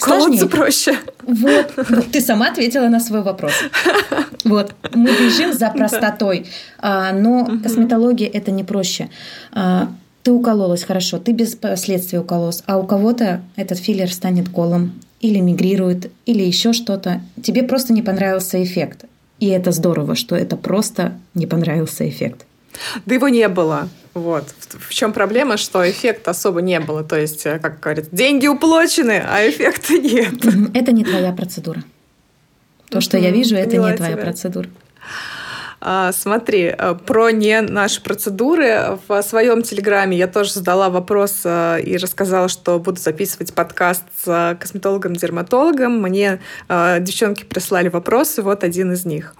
Сложнее. 0.00 0.48
проще. 0.48 0.96
Вот, 1.22 1.72
ты 2.12 2.20
сама 2.20 2.48
ответила 2.48 2.88
на 2.88 2.98
свой 2.98 3.22
вопрос. 3.22 3.52
Вот, 4.44 4.74
мы 4.92 5.10
бежим 5.12 5.52
за 5.52 5.70
простотой, 5.70 6.46
а, 6.78 7.12
но 7.12 7.48
косметология 7.62 8.28
это 8.28 8.50
не 8.50 8.64
проще. 8.64 9.08
Ты 10.22 10.30
укололась, 10.30 10.84
хорошо, 10.84 11.18
ты 11.18 11.32
без 11.32 11.56
последствий 11.56 12.18
укололась, 12.18 12.62
а 12.66 12.78
у 12.78 12.86
кого-то 12.86 13.42
этот 13.56 13.78
филлер 13.78 14.12
станет 14.12 14.48
колом 14.48 14.92
или 15.20 15.40
мигрирует, 15.40 16.10
или 16.26 16.42
еще 16.42 16.72
что-то. 16.72 17.20
Тебе 17.42 17.62
просто 17.62 17.92
не 17.92 18.02
понравился 18.02 18.62
эффект. 18.62 19.04
И 19.40 19.48
это 19.48 19.72
здорово, 19.72 20.14
что 20.14 20.36
это 20.36 20.56
просто 20.56 21.14
не 21.34 21.46
понравился 21.46 22.08
эффект. 22.08 22.46
Да 23.06 23.14
его 23.14 23.28
не 23.28 23.48
было. 23.48 23.88
Вот. 24.14 24.44
В 24.78 24.94
чем 24.94 25.12
проблема, 25.12 25.56
что 25.56 25.88
эффекта 25.88 26.30
особо 26.30 26.62
не 26.62 26.78
было. 26.80 27.02
То 27.02 27.18
есть, 27.18 27.46
э, 27.46 27.58
как 27.58 27.80
говорят, 27.80 28.06
деньги 28.12 28.46
уплочены, 28.46 29.22
а 29.26 29.48
эффекта 29.48 29.94
нет. 29.98 30.44
Это 30.74 30.92
не 30.92 31.04
твоя 31.04 31.32
процедура. 31.32 31.82
То, 32.88 33.00
что 33.00 33.16
я 33.18 33.30
вижу, 33.30 33.56
это 33.56 33.76
не 33.76 33.96
твоя 33.96 34.16
процедура. 34.16 34.68
А, 35.84 36.12
смотри, 36.12 36.72
э, 36.78 36.94
про 36.94 37.30
не 37.30 37.60
наши 37.60 38.00
процедуры. 38.00 39.00
В 39.08 39.20
своем 39.22 39.62
телеграме 39.62 40.16
я 40.16 40.28
тоже 40.28 40.52
задала 40.52 40.90
вопрос 40.90 41.40
э, 41.44 41.80
и 41.82 41.96
рассказала, 41.96 42.48
что 42.48 42.78
буду 42.78 43.00
записывать 43.00 43.52
подкаст 43.52 44.04
с 44.22 44.56
косметологом-дерматологом. 44.60 46.00
Мне 46.00 46.40
э, 46.68 47.00
девчонки 47.00 47.42
прислали 47.42 47.88
вопросы, 47.88 48.42
вот 48.42 48.62
один 48.62 48.92
из 48.92 49.04
них. 49.04 49.34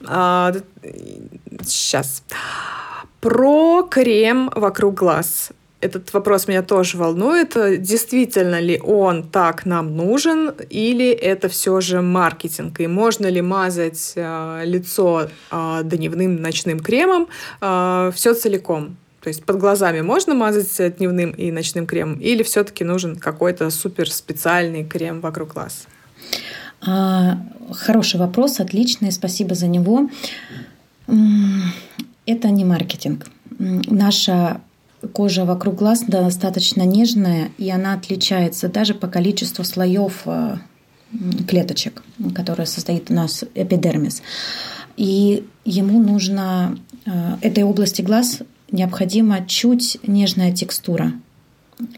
Сейчас. 0.00 2.22
А, 2.30 3.04
про 3.20 3.82
крем 3.90 4.52
вокруг 4.54 4.94
глаз 4.94 5.50
этот 5.84 6.14
вопрос 6.14 6.48
меня 6.48 6.62
тоже 6.62 6.96
волнует. 6.96 7.54
Действительно 7.82 8.58
ли 8.58 8.80
он 8.80 9.22
так 9.22 9.66
нам 9.66 9.96
нужен 9.96 10.54
или 10.70 11.10
это 11.10 11.48
все 11.48 11.80
же 11.80 12.00
маркетинг? 12.00 12.80
И 12.80 12.86
можно 12.86 13.26
ли 13.26 13.42
мазать 13.42 14.12
э, 14.16 14.62
лицо 14.64 15.28
э, 15.50 15.80
дневным 15.84 16.40
ночным 16.40 16.80
кремом 16.80 17.28
э, 17.60 18.12
все 18.14 18.32
целиком? 18.32 18.96
То 19.20 19.28
есть 19.28 19.44
под 19.44 19.58
глазами 19.58 20.00
можно 20.00 20.34
мазать 20.34 20.96
дневным 20.96 21.32
и 21.32 21.50
ночным 21.50 21.86
кремом 21.86 22.18
или 22.18 22.42
все-таки 22.42 22.84
нужен 22.84 23.16
какой-то 23.16 23.70
супер 23.70 24.10
специальный 24.10 24.84
крем 24.84 25.20
вокруг 25.20 25.52
глаз? 25.52 25.86
А, 26.86 27.38
хороший 27.72 28.20
вопрос, 28.20 28.60
отличный, 28.60 29.12
спасибо 29.12 29.54
за 29.54 29.66
него. 29.66 30.08
Это 32.26 32.48
не 32.48 32.64
маркетинг. 32.64 33.26
Наша 33.58 34.60
кожа 35.12 35.44
вокруг 35.44 35.76
глаз 35.76 36.04
достаточно 36.06 36.82
нежная, 36.82 37.50
и 37.58 37.70
она 37.70 37.94
отличается 37.94 38.68
даже 38.68 38.94
по 38.94 39.06
количеству 39.08 39.64
слоев 39.64 40.22
э, 40.26 40.56
клеточек, 41.48 42.02
которые 42.34 42.66
состоит 42.66 43.10
у 43.10 43.14
нас 43.14 43.44
эпидермис. 43.54 44.22
И 44.96 45.44
ему 45.64 46.02
нужно 46.02 46.78
э, 47.04 47.10
этой 47.40 47.64
области 47.64 48.02
глаз 48.02 48.40
необходима 48.70 49.46
чуть 49.46 49.98
нежная 50.06 50.52
текстура 50.52 51.12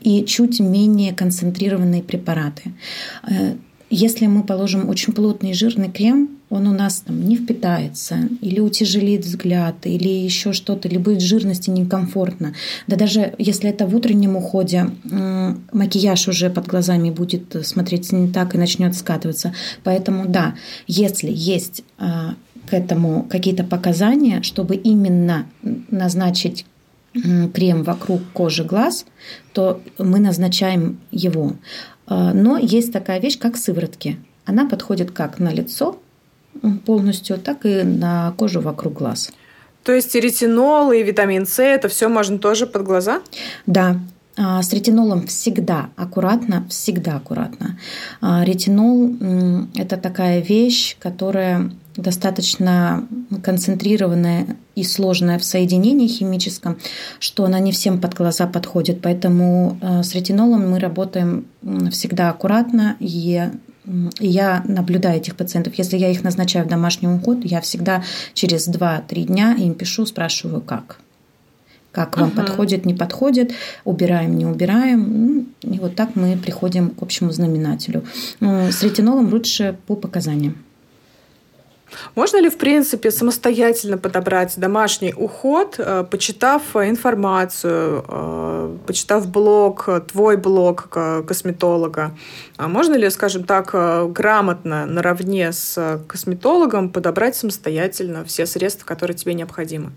и 0.00 0.24
чуть 0.24 0.60
менее 0.60 1.14
концентрированные 1.14 2.02
препараты. 2.02 2.74
Э, 3.28 3.56
если 3.90 4.26
мы 4.26 4.42
положим 4.42 4.88
очень 4.88 5.12
плотный 5.12 5.52
жирный 5.52 5.90
крем, 5.90 6.35
он 6.48 6.68
у 6.68 6.72
нас 6.72 7.00
там 7.00 7.26
не 7.26 7.36
впитается, 7.36 8.28
или 8.40 8.60
утяжелит 8.60 9.24
взгляд, 9.24 9.74
или 9.84 10.08
еще 10.08 10.52
что-то, 10.52 10.88
или 10.88 10.96
будет 10.96 11.20
жирности 11.20 11.70
некомфортно. 11.70 12.54
Да 12.86 12.96
даже 12.96 13.34
если 13.38 13.70
это 13.70 13.86
в 13.86 13.94
утреннем 13.96 14.36
уходе, 14.36 14.90
макияж 15.72 16.28
уже 16.28 16.50
под 16.50 16.66
глазами 16.66 17.10
будет 17.10 17.66
смотреться 17.66 18.14
не 18.14 18.28
так 18.32 18.54
и 18.54 18.58
начнет 18.58 18.94
скатываться. 18.94 19.52
Поэтому 19.82 20.26
да, 20.28 20.54
если 20.86 21.32
есть 21.32 21.82
а, 21.98 22.34
к 22.68 22.74
этому 22.74 23.24
какие-то 23.28 23.64
показания, 23.64 24.42
чтобы 24.42 24.76
именно 24.76 25.46
назначить 25.90 26.64
крем 27.54 27.82
вокруг 27.82 28.20
кожи 28.32 28.62
глаз, 28.62 29.06
то 29.52 29.80
мы 29.98 30.18
назначаем 30.20 30.98
его. 31.10 31.54
А, 32.06 32.32
но 32.32 32.56
есть 32.58 32.92
такая 32.92 33.20
вещь, 33.20 33.38
как 33.38 33.56
сыворотки. 33.56 34.18
Она 34.44 34.68
подходит 34.68 35.10
как 35.10 35.38
на 35.38 35.52
лицо, 35.52 35.98
полностью, 36.84 37.38
так 37.38 37.66
и 37.66 37.82
на 37.82 38.32
кожу 38.36 38.60
вокруг 38.60 38.94
глаз. 38.94 39.30
То 39.82 39.92
есть 39.92 40.14
и 40.16 40.20
ретинол, 40.20 40.90
и 40.92 41.02
витамин 41.02 41.46
С, 41.46 41.62
это 41.62 41.88
все 41.88 42.08
можно 42.08 42.38
тоже 42.38 42.66
под 42.66 42.82
глаза? 42.82 43.20
Да, 43.66 44.00
а, 44.38 44.62
с 44.62 44.72
ретинолом 44.72 45.26
всегда 45.26 45.88
аккуратно, 45.96 46.66
всегда 46.68 47.16
аккуратно. 47.16 47.78
А, 48.20 48.44
ретинол– 48.44 49.16
это 49.74 49.96
такая 49.96 50.40
вещь, 50.40 50.96
которая 50.98 51.70
достаточно 51.96 53.06
концентрированная 53.42 54.56
и 54.74 54.84
сложная 54.84 55.38
в 55.38 55.44
соединении 55.44 56.06
химическом, 56.06 56.76
что 57.18 57.46
она 57.46 57.58
не 57.58 57.72
всем 57.72 57.98
под 57.98 58.12
глаза 58.12 58.46
подходит. 58.46 59.00
Поэтому 59.00 59.78
а, 59.80 60.02
с 60.02 60.14
ретинолом 60.14 60.70
мы 60.70 60.80
работаем 60.80 61.46
всегда 61.90 62.28
аккуратно 62.28 62.96
и 63.00 63.48
я 64.18 64.62
наблюдаю 64.66 65.18
этих 65.18 65.36
пациентов. 65.36 65.74
Если 65.76 65.96
я 65.96 66.10
их 66.10 66.24
назначаю 66.24 66.64
в 66.64 66.68
домашний 66.68 67.08
уход, 67.08 67.38
я 67.44 67.60
всегда 67.60 68.02
через 68.34 68.68
2-3 68.68 69.24
дня 69.24 69.54
им 69.54 69.74
пишу, 69.74 70.06
спрашиваю, 70.06 70.60
как. 70.60 70.98
Как 71.92 72.18
вам 72.18 72.28
uh-huh. 72.28 72.36
подходит, 72.36 72.84
не 72.84 72.92
подходит, 72.92 73.52
убираем, 73.84 74.36
не 74.36 74.44
убираем. 74.44 75.46
И 75.62 75.78
вот 75.78 75.94
так 75.94 76.14
мы 76.14 76.36
приходим 76.36 76.90
к 76.90 77.02
общему 77.02 77.32
знаменателю. 77.32 78.04
С 78.40 78.82
ретинолом 78.82 79.32
лучше 79.32 79.78
по 79.86 79.96
показаниям. 79.96 80.65
Можно 82.14 82.40
ли, 82.40 82.48
в 82.48 82.58
принципе, 82.58 83.10
самостоятельно 83.10 83.98
подобрать 83.98 84.54
домашний 84.56 85.14
уход, 85.16 85.76
э, 85.78 86.04
почитав 86.10 86.76
информацию, 86.76 88.04
э, 88.08 88.76
почитав 88.86 89.28
блог, 89.28 89.88
твой 90.08 90.36
блог 90.36 90.88
косметолога? 90.88 92.16
А 92.56 92.68
можно 92.68 92.94
ли, 92.94 93.10
скажем 93.10 93.44
так, 93.44 93.70
э, 93.72 94.06
грамотно, 94.08 94.86
наравне 94.86 95.52
с 95.52 96.00
косметологом 96.06 96.90
подобрать 96.90 97.36
самостоятельно 97.36 98.24
все 98.24 98.46
средства, 98.46 98.86
которые 98.86 99.16
тебе 99.16 99.34
необходимы? 99.34 99.92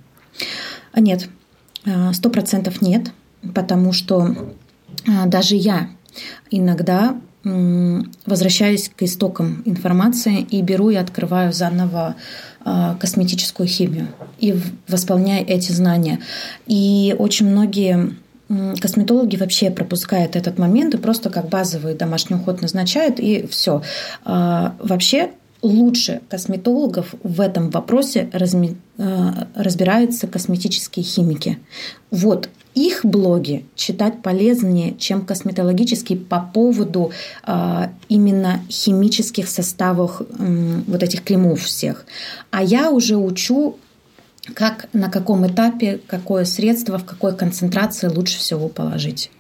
Нет, 0.96 1.30
сто 2.14 2.30
процентов 2.30 2.82
нет, 2.82 3.12
потому 3.56 3.94
что 3.94 4.36
даже 5.26 5.56
я 5.56 5.90
иногда 6.50 7.16
возвращаюсь 7.44 8.92
к 8.94 9.04
истокам 9.04 9.62
информации 9.66 10.42
и 10.42 10.62
беру 10.62 10.90
и 10.90 10.96
открываю 10.96 11.54
заново 11.54 12.16
а, 12.66 12.96
косметическую 12.96 13.68
химию 13.68 14.08
и 14.40 14.56
восполняю 14.88 15.48
эти 15.48 15.72
знания. 15.72 16.20
И 16.68 17.16
очень 17.18 17.48
многие 17.48 18.16
косметологи 18.82 19.36
вообще 19.36 19.70
пропускают 19.70 20.36
этот 20.36 20.58
момент 20.58 20.96
и 20.96 20.98
просто 20.98 21.30
как 21.30 21.50
базовый 21.50 21.94
домашний 21.94 22.36
уход 22.36 22.62
назначают, 22.62 23.20
и 23.20 23.46
все. 23.48 23.84
А, 24.26 24.76
вообще 24.80 25.32
лучше 25.62 26.22
косметологов 26.30 27.14
в 27.24 27.42
этом 27.42 27.70
вопросе 27.70 28.30
разми, 28.32 28.78
э, 28.98 29.32
разбираются 29.56 30.28
косметические 30.28 31.04
химики. 31.04 31.60
Вот 32.12 32.50
их 32.76 33.04
блоги 33.04 33.66
читать 33.76 34.22
полезнее, 34.22 34.96
чем 34.98 35.26
косметологические 35.26 36.18
по 36.18 36.40
поводу 36.40 37.12
э, 37.46 37.88
именно 38.08 38.62
химических 38.70 39.50
составов 39.50 40.22
э, 40.22 40.82
вот 40.88 41.04
этих 41.04 41.24
кремов 41.24 41.62
всех. 41.62 42.06
А 42.52 42.64
я 42.64 42.92
уже 42.92 43.18
учу 43.18 43.78
как 44.54 44.88
на 44.94 45.10
каком 45.10 45.46
этапе, 45.48 46.00
какое 46.08 46.46
средство, 46.46 46.98
в 46.98 47.06
какой 47.06 47.36
концентрации 47.36 48.08
лучше 48.08 48.40
всего 48.40 48.68
положить. 48.68 49.32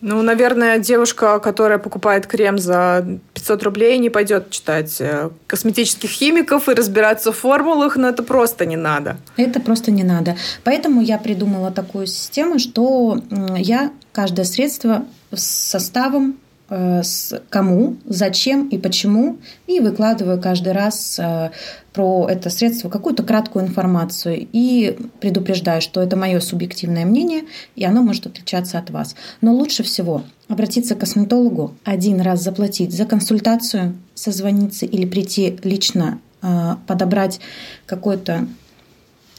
Ну, 0.00 0.22
наверное, 0.22 0.78
девушка, 0.78 1.38
которая 1.40 1.78
покупает 1.78 2.26
крем 2.26 2.58
за 2.58 3.06
500 3.34 3.62
рублей, 3.62 3.98
не 3.98 4.08
пойдет 4.08 4.50
читать 4.50 4.98
э, 5.00 5.30
косметических 5.46 6.08
химиков 6.08 6.68
и 6.68 6.74
разбираться 6.74 7.32
в 7.32 7.36
формулах, 7.36 7.96
но 7.96 8.08
это 8.08 8.22
просто 8.22 8.64
не 8.64 8.76
надо. 8.76 9.18
Это 9.36 9.60
просто 9.60 9.90
не 9.90 10.02
надо. 10.02 10.36
Поэтому 10.64 11.02
я 11.02 11.18
придумала 11.18 11.70
такую 11.70 12.06
систему, 12.06 12.58
что 12.58 13.20
я 13.56 13.92
каждое 14.12 14.44
средство 14.44 15.04
с 15.32 15.44
составом 15.44 16.36
с 16.70 17.42
кому, 17.50 17.96
зачем 18.04 18.68
и 18.68 18.78
почему, 18.78 19.38
и 19.66 19.80
выкладываю 19.80 20.40
каждый 20.40 20.72
раз 20.72 21.18
э, 21.18 21.50
про 21.92 22.28
это 22.28 22.48
средство 22.48 22.88
какую-то 22.88 23.24
краткую 23.24 23.66
информацию 23.66 24.46
и 24.52 24.96
предупреждаю, 25.20 25.82
что 25.82 26.00
это 26.00 26.16
мое 26.16 26.38
субъективное 26.38 27.04
мнение, 27.04 27.42
и 27.74 27.84
оно 27.84 28.02
может 28.02 28.26
отличаться 28.26 28.78
от 28.78 28.90
вас. 28.90 29.16
Но 29.40 29.52
лучше 29.52 29.82
всего 29.82 30.22
обратиться 30.48 30.94
к 30.94 31.00
косметологу, 31.00 31.74
один 31.84 32.20
раз 32.20 32.42
заплатить 32.42 32.92
за 32.92 33.04
консультацию, 33.04 33.96
созвониться 34.14 34.86
или 34.86 35.06
прийти 35.06 35.58
лично, 35.64 36.20
э, 36.42 36.76
подобрать 36.86 37.40
какую-то 37.86 38.46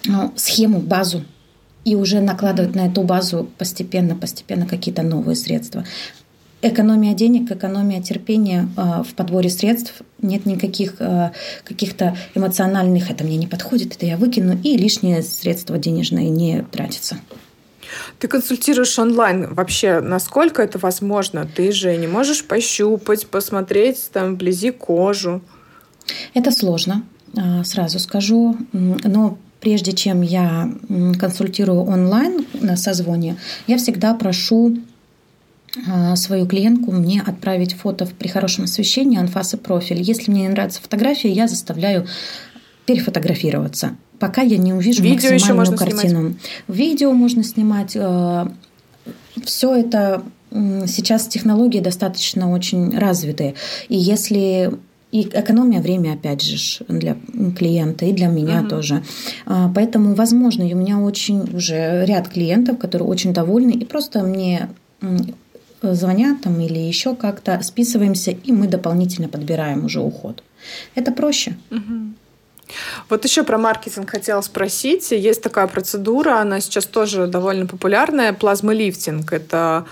ну, 0.05 0.33
схему, 0.35 0.79
базу 0.79 1.23
и 1.85 1.95
уже 1.95 2.19
накладывать 2.19 2.75
на 2.75 2.87
эту 2.87 3.03
базу 3.03 3.49
постепенно-постепенно 3.57 4.65
какие-то 4.65 5.01
новые 5.01 5.35
средства. 5.35 5.85
Экономия 6.63 7.15
денег, 7.15 7.51
экономия 7.51 8.03
терпения 8.03 8.69
а, 8.77 9.01
в 9.01 9.15
подборе 9.15 9.49
средств. 9.49 10.03
Нет 10.21 10.45
никаких 10.45 10.93
а, 10.99 11.31
каких-то 11.63 12.15
эмоциональных 12.35 13.09
«это 13.09 13.23
мне 13.23 13.37
не 13.37 13.47
подходит, 13.47 13.95
это 13.95 14.05
я 14.05 14.15
выкину», 14.15 14.55
и 14.63 14.77
лишние 14.77 15.23
средства 15.23 15.79
денежные 15.79 16.29
не 16.29 16.61
тратятся. 16.71 17.17
Ты 18.19 18.27
консультируешь 18.27 18.97
онлайн. 18.99 19.53
Вообще, 19.53 20.01
насколько 20.01 20.61
это 20.61 20.77
возможно? 20.77 21.49
Ты 21.55 21.71
же 21.71 21.97
не 21.97 22.07
можешь 22.07 22.45
пощупать, 22.45 23.25
посмотреть 23.25 24.11
там 24.13 24.35
вблизи 24.35 24.69
кожу. 24.69 25.41
Это 26.35 26.51
сложно, 26.51 27.03
а, 27.35 27.63
сразу 27.63 27.97
скажу. 27.97 28.55
Но 28.71 29.39
прежде 29.59 29.93
чем 29.93 30.21
я 30.21 30.71
консультирую 31.19 31.81
онлайн 31.81 32.45
на 32.53 32.77
созвоне, 32.77 33.37
я 33.65 33.77
всегда 33.77 34.13
прошу 34.13 34.77
свою 36.15 36.45
клиентку 36.47 36.91
мне 36.91 37.21
отправить 37.21 37.73
фото 37.73 38.05
при 38.05 38.27
хорошем 38.27 38.65
освещении, 38.65 39.17
анфас 39.17 39.53
и 39.53 39.57
профиль. 39.57 40.01
Если 40.01 40.31
мне 40.31 40.43
не 40.43 40.49
нравится 40.49 40.81
фотография, 40.81 41.31
я 41.31 41.47
заставляю 41.47 42.07
перефотографироваться, 42.85 43.95
пока 44.19 44.41
я 44.41 44.57
не 44.57 44.73
увижу 44.73 45.01
Видео 45.01 45.31
максимальную 45.31 45.77
картину. 45.77 46.19
Снимать. 46.19 46.35
Видео 46.67 47.11
можно 47.13 47.43
снимать. 47.43 47.95
А, 47.95 48.51
Все 49.43 49.75
это 49.75 50.23
сейчас 50.51 51.27
технологии 51.27 51.79
достаточно 51.79 52.51
очень 52.51 52.97
развитые. 52.97 53.55
И 53.87 53.95
если 53.95 54.71
и 55.11 55.23
экономия 55.23 55.81
время, 55.81 56.13
опять 56.13 56.41
же, 56.41 56.85
для 56.87 57.17
клиента 57.57 58.05
и 58.05 58.13
для 58.13 58.27
меня 58.27 58.61
uh-huh. 58.61 58.69
тоже. 58.69 59.03
А, 59.45 59.69
поэтому, 59.73 60.15
возможно, 60.15 60.63
у 60.63 60.75
меня 60.75 60.99
очень 60.99 61.41
уже 61.53 62.05
ряд 62.05 62.29
клиентов, 62.29 62.77
которые 62.77 63.09
очень 63.09 63.33
довольны 63.33 63.71
и 63.71 63.83
просто 63.83 64.23
мне 64.23 64.69
звонят 65.81 66.41
там 66.41 66.59
или 66.59 66.79
еще 66.79 67.15
как-то, 67.15 67.59
списываемся, 67.63 68.31
и 68.31 68.51
мы 68.51 68.67
дополнительно 68.67 69.27
подбираем 69.27 69.85
уже 69.85 69.99
уход. 69.99 70.43
Это 70.95 71.11
проще. 71.11 71.55
Вот 73.09 73.25
еще 73.25 73.43
про 73.43 73.57
маркетинг 73.57 74.09
хотела 74.09 74.41
спросить. 74.41 75.11
Есть 75.11 75.41
такая 75.41 75.67
процедура, 75.67 76.39
она 76.39 76.61
сейчас 76.61 76.85
тоже 76.85 77.27
довольно 77.27 77.65
популярная, 77.67 78.31
плазмолифтинг. 78.31 79.33
Это 79.33 79.85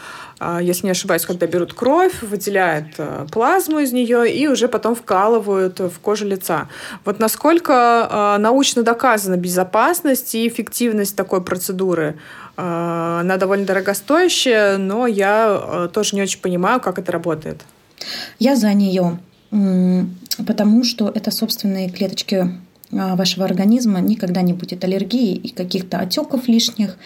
если 0.61 0.85
не 0.85 0.91
ошибаюсь, 0.91 1.25
когда 1.25 1.47
берут 1.47 1.73
кровь, 1.73 2.21
выделяют 2.21 2.87
э, 2.97 3.27
плазму 3.31 3.79
из 3.79 3.91
нее 3.91 4.31
и 4.31 4.47
уже 4.47 4.67
потом 4.67 4.95
вкалывают 4.95 5.79
в 5.79 5.99
кожу 5.99 6.25
лица. 6.25 6.69
Вот 7.03 7.19
насколько 7.19 7.73
а, 8.09 8.37
научно 8.37 8.83
доказана 8.83 9.35
безопасность 9.35 10.33
и 10.35 10.47
эффективность 10.47 11.15
такой 11.15 11.43
процедуры? 11.43 12.15
А, 12.55 13.19
она 13.21 13.37
довольно 13.37 13.65
дорогостоящая, 13.65 14.77
но 14.77 15.07
я 15.07 15.61
э, 15.61 15.89
тоже 15.91 16.15
не 16.15 16.21
очень 16.21 16.39
понимаю, 16.39 16.79
как 16.79 16.99
это 16.99 17.11
работает. 17.11 17.61
Я 18.37 18.55
за 18.55 18.73
нее, 18.73 19.19
потому 20.47 20.83
что 20.83 21.09
это 21.09 21.31
собственные 21.31 21.89
клеточки 21.89 22.35
а, 22.35 22.68
вашего 22.91 23.45
организма 23.45 23.99
никогда 23.99 24.41
не 24.41 24.53
будет 24.53 24.83
аллергии 24.83 25.35
и 25.35 25.49
каких-то 25.49 25.99
отеков 25.99 26.47
лишних, 26.47 26.97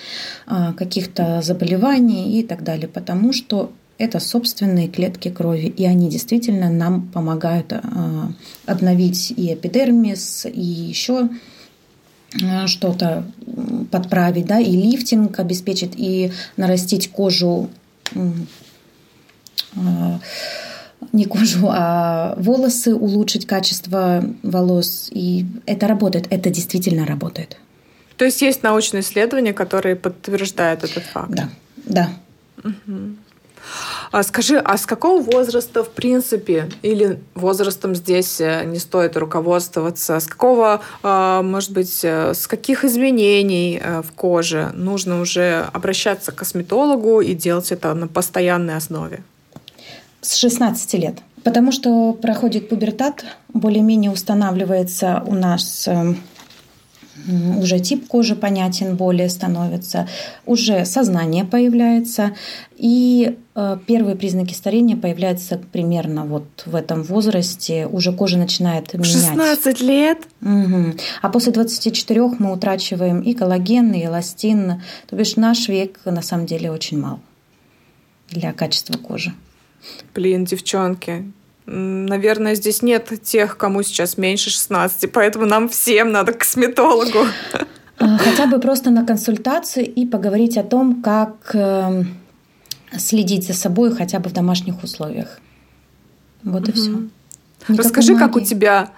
а, 0.46 0.74
каких-то 0.74 1.42
заболеваний 1.42 2.40
и 2.40 2.44
так 2.44 2.64
далее, 2.64 2.88
потому 2.88 3.34
что 3.34 3.72
это 3.98 4.20
собственные 4.20 4.88
клетки 4.88 5.30
крови, 5.30 5.68
и 5.68 5.86
они 5.86 6.10
действительно 6.10 6.70
нам 6.70 7.08
помогают 7.08 7.72
э, 7.72 7.82
обновить 8.66 9.32
и 9.32 9.54
эпидермис, 9.54 10.46
и 10.46 10.62
еще 10.62 11.30
что-то 12.66 13.26
подправить, 13.92 14.48
да, 14.48 14.60
и 14.60 14.72
лифтинг 14.72 15.40
обеспечить, 15.40 15.94
и 15.96 16.32
нарастить 16.58 17.10
кожу, 17.10 17.70
не 21.12 21.26
кожу, 21.26 21.68
а 21.70 22.36
волосы, 22.38 22.96
улучшить 22.96 23.46
качество 23.46 24.24
волос. 24.44 25.10
И 25.12 25.46
это 25.66 25.88
работает, 25.88 26.28
это 26.30 26.50
действительно 26.50 27.06
работает. 27.06 27.58
То 28.18 28.26
есть 28.26 28.42
есть 28.42 28.64
научные 28.64 29.02
исследования, 29.02 29.54
которые 29.54 29.96
подтверждают 29.96 30.84
этот 30.84 31.04
факт? 31.04 31.32
Да, 31.32 31.50
да. 31.86 32.10
Угу. 32.64 33.16
А 34.12 34.24
скажи, 34.24 34.58
а 34.58 34.78
с 34.78 34.86
какого 34.86 35.22
возраста, 35.22 35.84
в 35.84 35.90
принципе, 35.90 36.70
или 36.82 37.20
возрастом 37.34 37.96
здесь 37.96 38.40
э, 38.42 38.64
не 38.66 38.78
стоит 38.78 39.18
руководствоваться? 39.18 40.20
С 40.20 40.28
какого, 40.28 40.82
а, 41.02 41.42
может 41.42 41.72
быть, 41.72 42.02
э, 42.04 42.34
с 42.34 42.46
каких 42.46 42.86
изменений 42.86 43.82
э, 43.82 44.02
в 44.02 44.12
коже 44.12 44.72
нужно 44.76 45.22
уже 45.22 45.68
обращаться 45.74 46.32
к 46.32 46.36
косметологу 46.36 47.22
и 47.22 47.34
делать 47.34 47.72
это 47.72 47.94
на 47.94 48.08
постоянной 48.08 48.76
основе? 48.76 49.24
С 50.24 50.36
16 50.36 50.94
лет. 50.94 51.16
Потому 51.44 51.74
что 51.74 52.14
проходит 52.14 52.70
пубертат, 52.70 53.26
более-менее 53.54 54.10
устанавливается 54.10 55.22
у 55.28 55.36
нас 55.36 55.88
эм, 55.90 56.18
уже 57.60 57.80
тип 57.80 58.08
кожи 58.08 58.36
понятен 58.36 58.96
более 58.96 59.30
становится, 59.30 60.08
уже 60.46 60.86
сознание 60.86 61.44
появляется, 61.44 62.32
и 62.78 63.38
э, 63.56 63.78
первые 63.86 64.16
признаки 64.16 64.54
старения 64.54 64.96
появляются 64.96 65.58
примерно 65.58 66.26
вот 66.26 66.46
в 66.66 66.76
этом 66.76 67.04
возрасте, 67.04 67.88
уже 67.88 68.14
кожа 68.14 68.38
начинает 68.38 68.94
менять. 68.94 69.12
16 69.12 69.82
лет? 69.82 70.20
Угу. 70.42 70.94
А 71.22 71.30
после 71.30 71.52
24 71.52 72.22
мы 72.40 72.54
утрачиваем 72.54 73.20
и 73.20 73.34
коллаген, 73.34 73.92
и 73.92 74.06
эластин, 74.06 74.82
то 75.08 75.16
бишь 75.16 75.36
наш 75.36 75.68
век 75.68 76.00
на 76.06 76.22
самом 76.22 76.46
деле 76.46 76.72
очень 76.72 77.00
мал 77.00 77.20
для 78.30 78.54
качества 78.54 78.98
кожи. 78.98 79.34
Блин, 80.14 80.46
девчонки, 80.46 81.32
Наверное, 81.66 82.56
здесь 82.56 82.82
нет 82.82 83.10
тех, 83.24 83.56
кому 83.56 83.84
сейчас 83.84 84.18
меньше 84.18 84.50
16, 84.50 85.10
поэтому 85.14 85.46
нам 85.46 85.70
всем 85.70 86.12
надо 86.12 86.34
к 86.34 86.40
косметологу. 86.40 87.20
А, 88.00 88.18
хотя 88.18 88.48
бы 88.48 88.60
просто 88.60 88.90
на 88.90 89.06
консультацию 89.06 89.86
и 89.86 90.06
поговорить 90.06 90.58
о 90.58 90.64
том, 90.64 91.02
как 91.02 91.52
эм, 91.54 92.18
следить 92.98 93.48
за 93.48 93.54
собой 93.54 93.96
хотя 93.96 94.20
бы 94.20 94.30
в 94.30 94.34
домашних 94.34 94.84
условиях. 94.84 95.40
Вот 96.44 96.64
угу. 96.64 96.72
и 96.72 96.74
все. 96.74 96.90
Никакой 97.70 97.78
расскажи, 97.78 98.14
магии. 98.14 98.26
как 98.26 98.36
у 98.36 98.42
тебя 98.42 98.92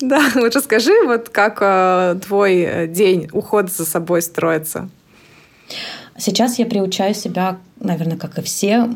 да, 0.00 0.30
вот 0.34 0.54
расскажи, 0.56 0.92
вот 1.04 1.28
как 1.28 1.58
э, 1.60 2.18
твой 2.24 2.60
э, 2.60 2.86
день, 2.86 3.28
уход 3.32 3.70
за 3.70 3.84
собой 3.84 4.22
строится. 4.22 4.88
Сейчас 6.16 6.58
я 6.58 6.66
приучаю 6.66 7.14
себя, 7.14 7.58
наверное, 7.80 8.16
как 8.16 8.38
и 8.38 8.42
все, 8.42 8.88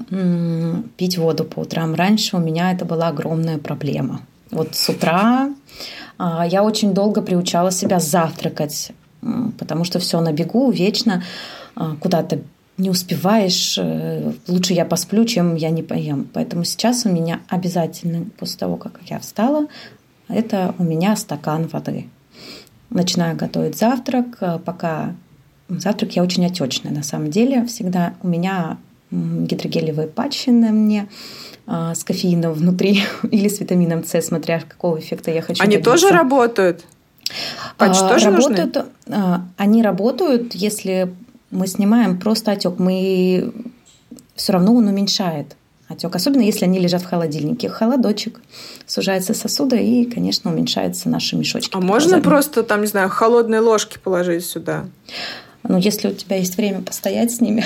пить 0.97 1.19
воду 1.19 1.45
по 1.45 1.61
утрам. 1.61 1.95
Раньше 1.95 2.37
у 2.37 2.41
меня 2.41 2.73
это 2.73 2.85
была 2.85 3.09
огромная 3.09 3.59
проблема. 3.59 4.21
Вот 4.51 4.75
с 4.75 4.89
утра 4.89 5.51
а, 6.19 6.47
я 6.47 6.62
очень 6.62 6.95
долго 6.95 7.23
приучала 7.23 7.71
себя 7.73 7.99
завтракать, 7.99 8.93
потому 9.59 9.85
что 9.85 9.99
все 9.99 10.21
на 10.21 10.33
бегу, 10.33 10.71
вечно 10.71 11.25
а, 11.75 11.97
куда-то 11.97 12.41
не 12.79 12.91
успеваешь, 12.91 13.79
э, 13.79 14.33
лучше 14.49 14.75
я 14.75 14.85
посплю, 14.85 15.25
чем 15.25 15.55
я 15.55 15.71
не 15.71 15.83
поем. 15.83 16.29
Поэтому 16.33 16.64
сейчас 16.64 17.07
у 17.07 17.09
меня 17.09 17.41
обязательно, 17.49 18.27
после 18.39 18.59
того, 18.59 18.77
как 18.77 19.01
я 19.07 19.19
встала, 19.19 19.67
это 20.29 20.75
у 20.79 20.85
меня 20.85 21.17
стакан 21.17 21.69
воды. 21.69 22.07
Начинаю 22.91 23.37
готовить 23.37 23.79
завтрак, 23.79 24.27
э, 24.41 24.59
пока 24.62 25.14
Завтрак 25.69 26.12
я 26.12 26.23
очень 26.23 26.47
отечная 26.47 26.93
на 26.93 27.03
самом 27.03 27.31
деле. 27.31 27.64
Всегда 27.67 28.14
у 28.23 28.29
меня 28.29 28.79
гидрогелевые 29.11 30.09
патчи 30.09 30.51
на 30.51 30.71
мне 30.71 31.09
а, 31.67 31.95
с 31.95 32.05
кофеином 32.05 32.53
внутри 32.53 33.03
или 33.31 33.49
с 33.49 33.61
витамином 33.61 34.05
С, 34.05 34.21
смотря 34.23 34.61
какого 34.61 34.99
эффекта 34.99 35.31
я 35.31 35.43
хочу. 35.43 35.62
Они 35.62 35.77
добиться. 35.77 35.91
тоже 35.91 36.09
работают? 36.11 36.85
Патчи 37.77 38.01
а, 38.03 38.09
тоже 38.09 38.31
работают, 38.31 38.75
нужны? 38.75 38.91
А, 39.11 39.45
они 39.57 39.83
работают, 39.83 40.55
если 40.55 41.12
мы 41.51 41.67
снимаем 41.67 42.19
просто 42.19 42.53
отек. 42.53 42.79
Мы 42.79 43.53
все 44.35 44.53
равно 44.53 44.75
он 44.75 44.87
уменьшает 44.87 45.57
отек, 45.89 46.14
особенно 46.14 46.43
если 46.43 46.64
они 46.64 46.79
лежат 46.79 47.03
в 47.03 47.07
холодильнике. 47.07 47.69
Холодочек, 47.69 48.41
сужается 48.87 49.35
сосуда 49.35 49.77
и, 49.77 50.05
конечно, 50.05 50.53
уменьшается 50.53 51.09
наши 51.09 51.37
мешочки. 51.37 51.71
А 51.75 51.81
можно 51.81 52.11
глазами. 52.11 52.23
просто, 52.23 52.62
там, 52.62 52.81
не 52.81 52.87
знаю, 52.87 53.09
холодные 53.09 53.61
ложки 53.61 53.99
положить 53.99 54.45
сюда? 54.45 54.87
Ну, 55.69 55.79
если 55.79 56.09
у 56.09 56.12
тебя 56.12 56.37
есть 56.37 56.57
время 56.57 56.81
постоять 56.83 57.33
с 57.33 57.41
ними, 57.41 57.64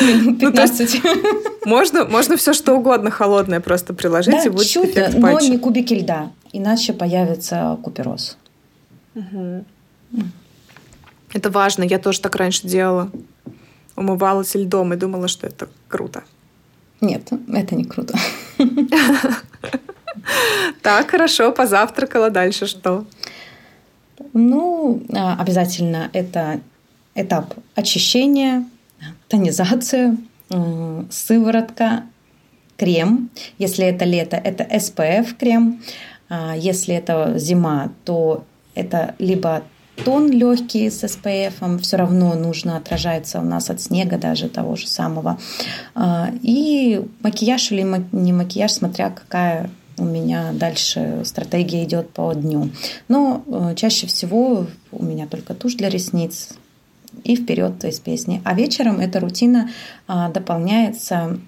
минут 0.00 0.40
15. 0.40 1.00
Ну, 1.04 1.42
можно, 1.66 2.04
можно 2.04 2.36
все 2.36 2.52
что 2.52 2.74
угодно 2.74 3.10
холодное 3.10 3.60
просто 3.60 3.94
приложить 3.94 4.44
и 4.46 4.48
будет 4.48 4.66
эффект 4.66 5.14
но 5.14 5.40
не 5.40 5.58
кубики 5.58 5.94
льда, 5.94 6.30
иначе 6.52 6.92
появится 6.92 7.78
купероз. 7.82 8.36
Это 11.32 11.50
важно, 11.50 11.82
я 11.82 11.98
тоже 11.98 12.20
так 12.20 12.36
раньше 12.36 12.66
делала. 12.66 13.10
Умывалась 13.96 14.54
льдом 14.54 14.92
и 14.92 14.96
думала, 14.96 15.28
что 15.28 15.46
это 15.46 15.68
круто. 15.88 16.24
Нет, 17.00 17.28
это 17.52 17.74
не 17.74 17.84
круто. 17.84 18.16
Так, 20.82 21.10
хорошо, 21.10 21.52
позавтракала. 21.52 22.30
Дальше 22.30 22.66
что? 22.66 23.04
Ну, 24.32 25.02
а, 25.12 25.36
обязательно 25.40 26.10
это 26.12 26.60
этап 27.14 27.54
очищения, 27.74 28.64
тонизация, 29.28 30.16
сыворотка, 31.10 32.04
крем. 32.76 33.30
Если 33.58 33.84
это 33.86 34.04
лето, 34.04 34.36
это 34.36 34.64
SPF 34.64 35.34
крем. 35.38 35.82
А, 36.28 36.56
если 36.56 36.94
это 36.94 37.38
зима, 37.38 37.92
то 38.04 38.44
это 38.74 39.14
либо 39.18 39.62
тон 40.04 40.30
легкий 40.30 40.90
с 40.90 41.04
SPF, 41.04 41.78
все 41.80 41.96
равно 41.96 42.34
нужно 42.34 42.76
отражается 42.76 43.38
у 43.38 43.42
нас 43.42 43.70
от 43.70 43.80
снега 43.80 44.18
даже 44.18 44.48
того 44.48 44.76
же 44.76 44.88
самого. 44.88 45.38
А, 45.94 46.30
и 46.42 47.06
макияж 47.20 47.70
или 47.72 47.86
не 48.12 48.32
макияж, 48.32 48.72
смотря 48.72 49.10
какая 49.10 49.70
у 49.96 50.04
меня 50.04 50.52
дальше 50.52 51.22
стратегия 51.24 51.84
идет 51.84 52.10
по 52.10 52.32
дню. 52.32 52.70
Но 53.08 53.44
э, 53.46 53.74
чаще 53.76 54.06
всего 54.06 54.66
у 54.90 55.04
меня 55.04 55.26
только 55.26 55.54
тушь 55.54 55.74
для 55.74 55.88
ресниц 55.88 56.50
и 57.22 57.36
вперед 57.36 57.84
из 57.84 58.00
песни. 58.00 58.42
А 58.44 58.54
вечером 58.54 58.98
эта 58.98 59.20
рутина 59.20 59.70
а, 60.08 60.28
дополняется, 60.30 61.38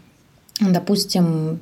допустим, 0.61 1.61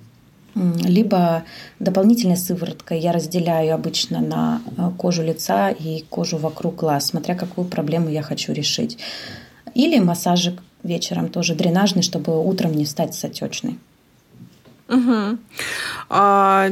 либо 0.55 1.45
дополнительной 1.81 2.37
сывороткой 2.37 3.01
я 3.01 3.13
разделяю 3.13 3.75
обычно 3.75 4.21
на 4.21 4.63
э, 4.77 4.91
кожу 4.97 5.23
лица 5.23 5.71
и 5.71 6.05
кожу 6.09 6.37
вокруг 6.37 6.77
глаз, 6.77 7.07
смотря 7.07 7.35
какую 7.35 7.67
проблему 7.67 8.09
я 8.09 8.23
хочу 8.23 8.53
решить. 8.53 8.99
Или 9.75 9.99
массажик 9.99 10.63
вечером 10.85 11.29
тоже 11.29 11.55
дренажный, 11.55 12.03
чтобы 12.03 12.41
утром 12.41 12.73
не 12.73 12.85
стать 12.85 13.15
с. 13.15 13.25
Угу. 14.89 15.39
А, 16.11 16.71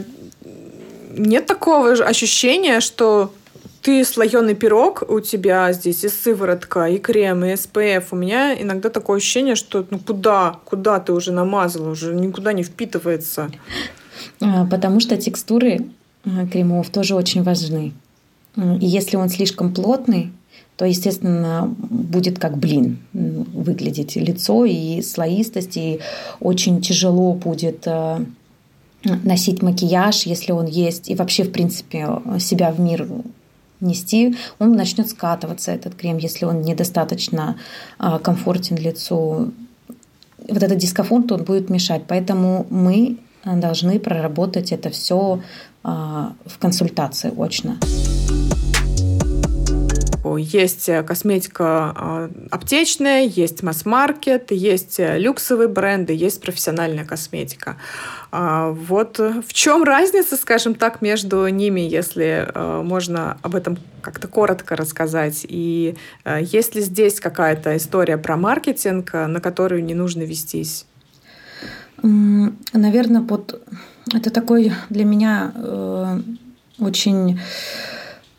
нет 1.17 1.47
такого 1.47 1.97
же 1.97 2.05
ощущения, 2.05 2.81
что 2.81 3.33
ты 3.83 4.05
слоеный 4.05 4.55
пирог, 4.55 5.03
у 5.09 5.21
тебя 5.21 5.73
здесь 5.73 6.05
и 6.05 6.09
сыворотка, 6.09 6.87
и 6.87 6.99
крем, 6.99 7.45
и 7.45 7.53
SPF. 7.55 8.05
У 8.13 8.17
меня 8.17 8.61
иногда 8.61 8.89
такое 8.89 9.17
ощущение, 9.17 9.57
что 9.57 9.85
ну 9.91 9.99
куда, 9.99 10.61
куда 10.65 11.01
ты 11.01 11.13
уже 11.13 11.33
намазала, 11.33 11.91
уже 11.91 12.15
никуда 12.15 12.53
не 12.53 12.63
впитывается. 12.63 13.51
А, 14.41 14.67
потому 14.67 15.01
что 15.01 15.17
текстуры 15.17 15.87
а, 16.25 16.47
кремов 16.47 16.91
тоже 16.91 17.15
очень 17.15 17.43
важны. 17.43 17.93
И 18.57 18.87
если 18.87 19.17
он 19.17 19.31
слишком 19.31 19.75
плотный, 19.75 20.31
то, 20.83 20.87
естественно, 20.87 21.73
будет 21.79 22.41
как 22.41 22.59
блин 22.59 22.99
выглядеть 23.13 24.17
лицо 24.17 24.65
и 24.65 25.01
слоистость, 25.01 25.77
и 25.77 26.01
очень 26.41 26.81
тяжело 26.81 27.35
будет 27.35 27.87
э, 27.87 28.25
носить 29.05 29.63
макияж, 29.63 30.27
если 30.27 30.51
он 30.51 30.67
есть, 30.67 31.09
и 31.09 31.15
вообще, 31.15 31.45
в 31.45 31.53
принципе, 31.53 32.09
себя 32.41 32.73
в 32.73 32.81
мир 32.81 33.07
нести, 33.79 34.35
он 34.59 34.73
начнет 34.73 35.09
скатываться, 35.09 35.71
этот 35.71 35.95
крем, 35.95 36.19
если 36.19 36.47
он 36.47 36.63
недостаточно 36.63 37.59
э, 38.01 38.19
комфортен 38.21 38.77
лицу. 38.77 39.53
Вот 40.49 40.63
этот 40.65 40.79
дискомфорт, 40.79 41.31
он 41.31 41.45
будет 41.45 41.71
мешать. 41.71 42.03
Поэтому 42.09 42.67
мы 42.71 43.19
должны 43.45 44.01
проработать 44.01 44.73
это 44.73 44.91
все 44.91 45.43
э, 45.85 45.89
в 45.89 46.59
консультации 46.59 47.33
очно 47.41 47.79
Есть 50.37 50.91
косметика 51.07 52.29
аптечная, 52.51 53.23
есть 53.25 53.63
масс-маркет, 53.63 54.51
есть 54.51 54.97
люксовые 54.99 55.69
бренды, 55.69 56.13
есть 56.13 56.41
профессиональная 56.41 57.05
косметика. 57.05 57.77
Вот 58.31 59.19
в 59.19 59.53
чем 59.53 59.85
разница, 59.85 60.37
скажем 60.37 60.75
так, 60.75 61.03
между 61.03 61.47
ними, 61.49 61.81
если 61.81 62.51
можно 62.83 63.39
об 63.43 63.55
этом 63.55 63.79
как-то 64.01 64.29
коротко 64.29 64.77
рассказать? 64.77 65.45
И 65.49 65.97
есть 66.41 66.75
ли 66.75 66.81
здесь 66.81 67.21
какая-то 67.21 67.77
история 67.77 68.19
про 68.19 68.37
маркетинг, 68.37 69.13
на 69.13 69.41
которую 69.41 69.85
не 69.85 69.95
нужно 69.95 70.23
вестись? 70.23 70.87
Наверное, 72.03 73.23
под 73.23 73.63
это 74.13 74.31
такой 74.31 74.73
для 74.91 75.05
меня 75.05 75.53
э, 75.55 76.21
очень 76.81 77.35
э, 77.35 77.39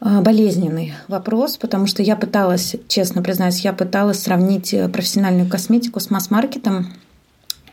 болезненный 0.03 0.93
вопрос, 1.07 1.57
потому 1.57 1.87
что 1.87 2.03
я 2.03 2.17
пыталась, 2.17 2.75
честно 2.89 3.21
признаюсь, 3.21 3.61
я 3.61 3.71
пыталась 3.71 4.21
сравнить 4.21 4.73
э, 4.73 4.89
профессиональную 4.89 5.49
косметику 5.49 6.01
с 6.01 6.09
масс-маркетом. 6.09 6.93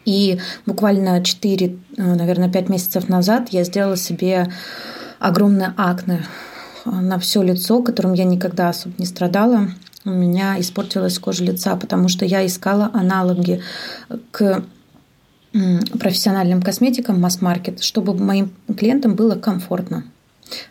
И 0.05 0.39
буквально 0.65 1.25
4, 1.25 1.77
наверное, 1.97 2.51
5 2.51 2.69
месяцев 2.69 3.09
назад 3.09 3.49
я 3.51 3.65
сделала 3.65 3.97
себе 3.97 4.49
огромное 5.19 5.75
акне 5.77 6.25
на 6.85 7.19
все 7.19 7.43
лицо, 7.43 7.83
которым 7.83 8.15
я 8.15 8.25
никогда 8.25 8.69
особо 8.71 8.95
не 8.99 9.07
страдала. 9.07 9.69
У 10.05 10.11
меня 10.11 10.59
испортилась 10.59 11.19
кожа 11.19 11.45
лица, 11.45 11.77
потому 11.77 12.09
что 12.09 12.25
я 12.25 12.47
искала 12.47 12.91
аналоги 12.95 13.61
к 14.31 14.63
профессиональным 15.99 16.63
косметикам 16.63 17.21
масс-маркет, 17.21 17.83
чтобы 17.83 18.15
моим 18.15 18.53
клиентам 18.79 19.17
было 19.17 19.35
комфортно. 19.35 20.05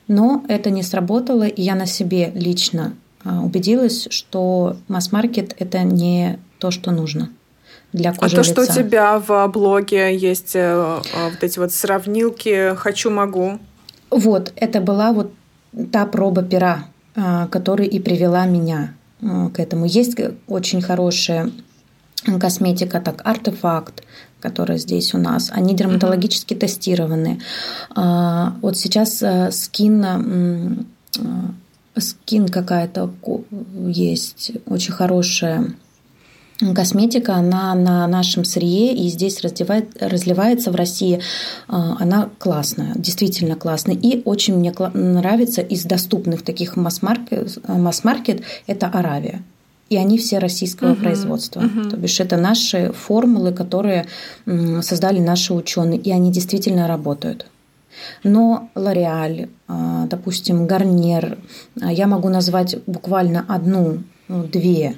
Но 0.07 0.43
это 0.47 0.69
не 0.69 0.83
сработало, 0.83 1.43
и 1.43 1.61
я 1.61 1.75
на 1.75 1.85
себе 1.85 2.31
лично 2.35 2.93
а, 3.23 3.41
убедилась, 3.41 4.07
что 4.09 4.77
масс-маркет 4.87 5.55
это 5.59 5.83
не 5.83 6.39
то, 6.59 6.71
что 6.71 6.91
нужно 6.91 7.29
для 7.93 8.13
кожи 8.13 8.35
А 8.37 8.43
то, 8.43 8.49
лица. 8.49 8.63
что 8.63 8.71
у 8.71 8.83
тебя 8.83 9.19
в 9.19 9.47
блоге 9.47 10.15
есть 10.15 10.55
э, 10.55 10.61
а, 10.61 11.01
вот 11.29 11.43
эти 11.43 11.59
вот 11.59 11.73
сравнилки 11.73 12.75
«хочу-могу». 12.75 13.59
Вот, 14.09 14.53
это 14.55 14.81
была 14.81 15.11
вот 15.11 15.33
та 15.91 16.05
проба 16.05 16.43
пера, 16.43 16.85
а, 17.15 17.47
которая 17.47 17.87
и 17.87 17.99
привела 17.99 18.45
меня 18.45 18.93
к 19.21 19.59
этому. 19.59 19.85
Есть 19.85 20.15
очень 20.47 20.81
хорошая 20.81 21.51
косметика, 22.39 23.01
так 23.01 23.21
артефакт, 23.25 24.03
которая 24.41 24.77
здесь 24.77 25.13
у 25.13 25.17
нас, 25.17 25.51
они 25.53 25.75
дерматологически 25.75 26.53
тестированы. 26.53 27.39
А, 27.95 28.55
вот 28.61 28.77
сейчас 28.77 29.21
э, 29.21 29.51
скин, 29.51 30.85
э, 31.15 31.99
скин 31.99 32.47
какая-то 32.47 33.11
есть, 33.87 34.51
очень 34.65 34.93
хорошая 34.93 35.73
косметика, 36.75 37.35
она 37.35 37.73
на 37.73 38.05
нашем 38.07 38.43
сырье 38.43 38.93
и 38.93 39.07
здесь 39.07 39.41
раздевает, 39.41 40.01
разливается 40.01 40.71
в 40.71 40.75
России. 40.75 41.21
А, 41.67 41.97
она 41.99 42.29
классная, 42.37 42.93
действительно 42.95 43.55
классная. 43.55 43.95
И 43.95 44.21
очень 44.25 44.57
мне 44.57 44.73
нравится 44.93 45.61
из 45.61 45.83
доступных 45.83 46.41
таких 46.43 46.75
масс-маркет, 46.75 47.57
масс-маркет 47.67 48.43
это 48.67 48.87
Аравия 48.87 49.41
и 49.89 49.97
они 49.97 50.17
все 50.17 50.39
российского 50.39 50.93
uh-huh. 50.93 51.01
производства. 51.01 51.61
Uh-huh. 51.61 51.89
То 51.89 51.97
бишь 51.97 52.19
это 52.19 52.37
наши 52.37 52.91
формулы, 52.93 53.51
которые 53.51 54.05
создали 54.81 55.19
наши 55.19 55.53
ученые, 55.53 55.99
и 55.99 56.11
они 56.11 56.31
действительно 56.31 56.87
работают. 56.87 57.45
Но 58.23 58.69
Лореаль, 58.75 59.49
а, 59.67 60.05
допустим, 60.07 60.67
Гарнер, 60.67 61.37
а, 61.81 61.91
я 61.91 62.07
могу 62.07 62.29
назвать 62.29 62.77
буквально 62.85 63.45
одну, 63.47 64.03
ну, 64.27 64.43
две 64.43 64.95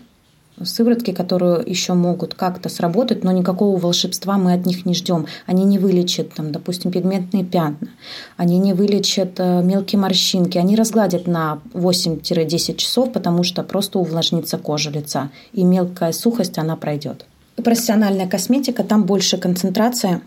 сыворотки, 0.63 1.11
которые 1.11 1.63
еще 1.65 1.93
могут 1.93 2.33
как-то 2.33 2.69
сработать, 2.69 3.23
но 3.23 3.31
никакого 3.31 3.79
волшебства 3.79 4.37
мы 4.37 4.53
от 4.53 4.65
них 4.65 4.85
не 4.85 4.93
ждем. 4.93 5.25
Они 5.45 5.63
не 5.63 5.79
вылечат, 5.79 6.33
там, 6.33 6.51
допустим, 6.51 6.91
пигментные 6.91 7.43
пятна, 7.43 7.89
они 8.37 8.59
не 8.59 8.73
вылечат 8.73 9.39
э, 9.39 9.61
мелкие 9.63 9.99
морщинки, 9.99 10.57
они 10.57 10.75
разгладят 10.75 11.27
на 11.27 11.59
8-10 11.73 12.75
часов, 12.75 13.11
потому 13.11 13.43
что 13.43 13.63
просто 13.63 13.99
увлажнится 13.99 14.57
кожа 14.57 14.89
лица, 14.89 15.29
и 15.53 15.63
мелкая 15.63 16.11
сухость, 16.11 16.57
она 16.57 16.75
пройдет. 16.75 17.25
Профессиональная 17.55 18.27
косметика, 18.27 18.83
там 18.83 19.03
больше 19.03 19.37
концентрация 19.37 20.21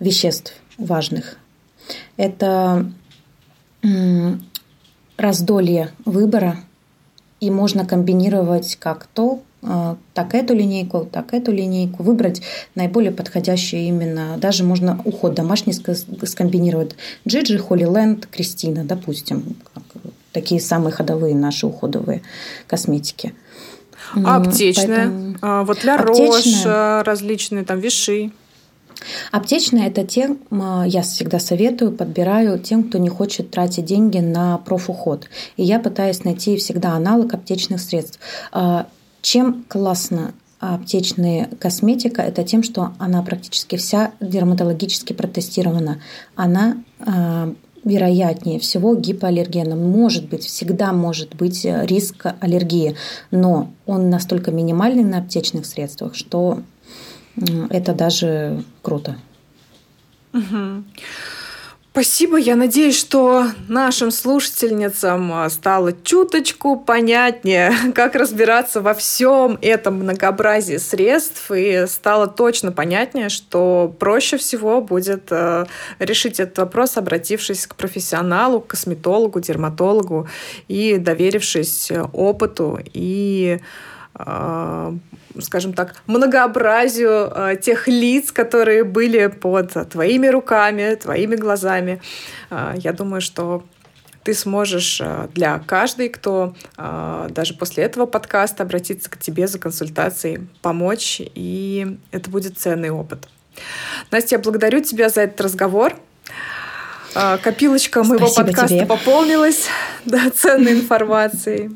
веществ 0.00 0.52
важных. 0.78 1.38
Это 2.16 2.86
раздолье 5.16 5.90
выбора, 6.04 6.58
и 7.40 7.50
можно 7.50 7.84
комбинировать 7.84 8.76
как 8.76 9.06
то, 9.12 9.42
а, 9.62 9.96
так 10.14 10.34
эту 10.34 10.54
линейку, 10.54 11.08
так 11.10 11.34
эту 11.34 11.52
линейку, 11.52 12.02
выбрать 12.02 12.42
наиболее 12.74 13.10
подходящую 13.10 13.82
именно. 13.82 14.36
Даже 14.38 14.64
можно 14.64 15.00
уход 15.04 15.34
домашний 15.34 15.72
скомбинировать. 15.72 16.96
Джиджи, 17.26 17.58
Холли 17.58 17.86
Кристина, 18.30 18.84
допустим. 18.84 19.56
Такие 20.32 20.60
самые 20.60 20.92
ходовые 20.92 21.34
наши 21.34 21.66
уходовые 21.66 22.22
косметики. 22.66 23.34
А 24.14 24.36
аптечная? 24.36 24.86
Поэтому... 24.86 25.36
А, 25.42 25.64
вот 25.64 25.80
для 25.80 25.96
Рош 25.96 26.64
различные 27.04 27.64
там 27.64 27.80
виши. 27.80 28.30
Аптечная– 29.32 29.86
это 29.88 30.04
те, 30.04 30.36
я 30.50 31.02
всегда 31.02 31.38
советую, 31.38 31.92
подбираю 31.92 32.58
тем, 32.58 32.84
кто 32.84 32.98
не 32.98 33.08
хочет 33.08 33.50
тратить 33.50 33.84
деньги 33.84 34.18
на 34.18 34.58
профуход. 34.58 35.28
И 35.56 35.62
я 35.62 35.78
пытаюсь 35.80 36.24
найти 36.24 36.56
всегда 36.56 36.92
аналог 36.92 37.34
аптечных 37.34 37.80
средств. 37.80 38.18
А, 38.52 38.86
чем 39.22 39.64
классно 39.68 40.34
аптечная 40.58 41.50
косметика, 41.60 42.22
это 42.22 42.42
тем, 42.42 42.62
что 42.62 42.92
она 42.98 43.22
практически 43.22 43.76
вся 43.76 44.12
дерматологически 44.20 45.12
протестирована. 45.12 46.00
Она 46.34 46.82
э, 46.98 47.54
вероятнее 47.84 48.58
всего 48.58 48.94
гипоаллергенным. 48.94 49.90
Может 49.90 50.28
быть, 50.28 50.44
всегда 50.44 50.92
может 50.92 51.36
быть 51.36 51.64
риск 51.64 52.26
аллергии, 52.40 52.96
но 53.30 53.70
он 53.86 54.10
настолько 54.10 54.50
минимальный 54.50 55.04
на 55.04 55.18
аптечных 55.18 55.66
средствах, 55.66 56.14
что 56.14 56.62
это 57.70 57.92
даже 57.92 58.64
круто. 58.82 59.16
Угу. 60.32 60.84
Спасибо. 61.96 62.36
Я 62.36 62.56
надеюсь, 62.56 62.98
что 62.98 63.46
нашим 63.68 64.10
слушательницам 64.10 65.32
а, 65.32 65.48
стало 65.48 65.94
чуточку 65.94 66.76
понятнее, 66.76 67.72
как 67.94 68.16
разбираться 68.16 68.82
во 68.82 68.92
всем 68.92 69.58
этом 69.62 69.94
многообразии 69.94 70.76
средств, 70.76 71.50
и 71.50 71.86
стало 71.86 72.26
точно 72.26 72.70
понятнее, 72.70 73.30
что 73.30 73.96
проще 73.98 74.36
всего 74.36 74.82
будет 74.82 75.28
э, 75.30 75.64
решить 75.98 76.38
этот 76.38 76.58
вопрос, 76.58 76.98
обратившись 76.98 77.66
к 77.66 77.74
профессионалу, 77.76 78.60
к 78.60 78.66
косметологу, 78.66 79.40
дерматологу 79.40 80.28
и 80.68 80.98
доверившись 80.98 81.90
опыту 82.12 82.78
и 82.92 83.60
скажем 85.40 85.72
так, 85.74 86.02
многообразию 86.06 87.30
э, 87.34 87.56
тех 87.60 87.88
лиц, 87.88 88.32
которые 88.32 88.84
были 88.84 89.26
под 89.26 89.90
твоими 89.90 90.28
руками, 90.28 90.94
твоими 90.94 91.36
глазами. 91.36 92.00
Э, 92.50 92.74
я 92.76 92.92
думаю, 92.92 93.20
что 93.20 93.64
ты 94.22 94.34
сможешь 94.34 95.00
для 95.34 95.60
каждой, 95.60 96.08
кто 96.08 96.56
даже 96.76 97.54
после 97.54 97.84
этого 97.84 98.06
подкаста 98.06 98.64
обратиться 98.64 99.08
к 99.08 99.16
тебе 99.18 99.46
за 99.46 99.60
консультацией, 99.60 100.48
помочь, 100.62 101.20
и 101.20 101.96
это 102.10 102.28
будет 102.28 102.58
ценный 102.58 102.90
опыт. 102.90 103.28
Настя, 104.10 104.34
я 104.34 104.38
благодарю 104.40 104.80
тебя 104.80 105.10
за 105.10 105.20
этот 105.20 105.40
разговор. 105.42 105.94
Копилочка 107.14 108.02
моего 108.02 108.26
Спасибо 108.26 108.46
подкаста 108.46 108.76
тебе. 108.78 108.86
пополнилась 108.86 109.68
да, 110.04 110.28
ценной 110.30 110.72
информацией. 110.72 111.70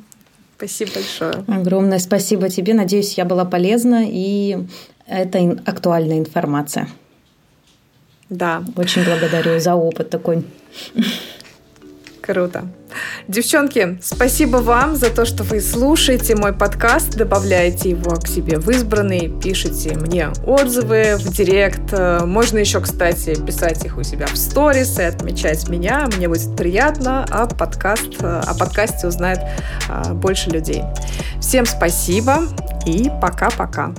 Спасибо 0.60 0.90
большое. 0.92 1.44
Огромное 1.48 1.98
спасибо 1.98 2.50
тебе. 2.50 2.74
Надеюсь, 2.74 3.14
я 3.14 3.24
была 3.24 3.46
полезна, 3.46 4.04
и 4.06 4.58
это 5.06 5.38
актуальная 5.64 6.18
информация. 6.18 6.86
Да. 8.28 8.62
Очень 8.76 9.04
благодарю 9.04 9.58
за 9.58 9.74
опыт 9.74 10.10
такой. 10.10 10.44
Круто. 12.30 12.62
Девчонки, 13.26 13.98
спасибо 14.00 14.58
вам 14.58 14.94
за 14.94 15.10
то, 15.10 15.24
что 15.24 15.42
вы 15.42 15.60
слушаете 15.60 16.36
мой 16.36 16.52
подкаст, 16.52 17.16
добавляете 17.16 17.90
его 17.90 18.14
к 18.14 18.28
себе 18.28 18.56
в 18.58 18.70
избранный, 18.70 19.28
пишите 19.42 19.96
мне 19.96 20.28
отзывы 20.46 21.16
в 21.16 21.32
директ. 21.32 21.92
Можно 22.24 22.58
еще, 22.58 22.80
кстати, 22.80 23.34
писать 23.34 23.84
их 23.84 23.98
у 23.98 24.04
себя 24.04 24.26
в 24.26 24.36
сторис 24.36 25.00
и 25.00 25.02
отмечать 25.02 25.68
меня. 25.68 26.08
Мне 26.16 26.28
будет 26.28 26.56
приятно, 26.56 27.26
а 27.28 27.46
подкаст, 27.46 28.22
о 28.22 28.54
подкасте 28.56 29.08
узнает 29.08 29.40
а, 29.88 30.14
больше 30.14 30.50
людей. 30.50 30.84
Всем 31.40 31.66
спасибо 31.66 32.44
и 32.86 33.10
пока-пока. 33.20 33.92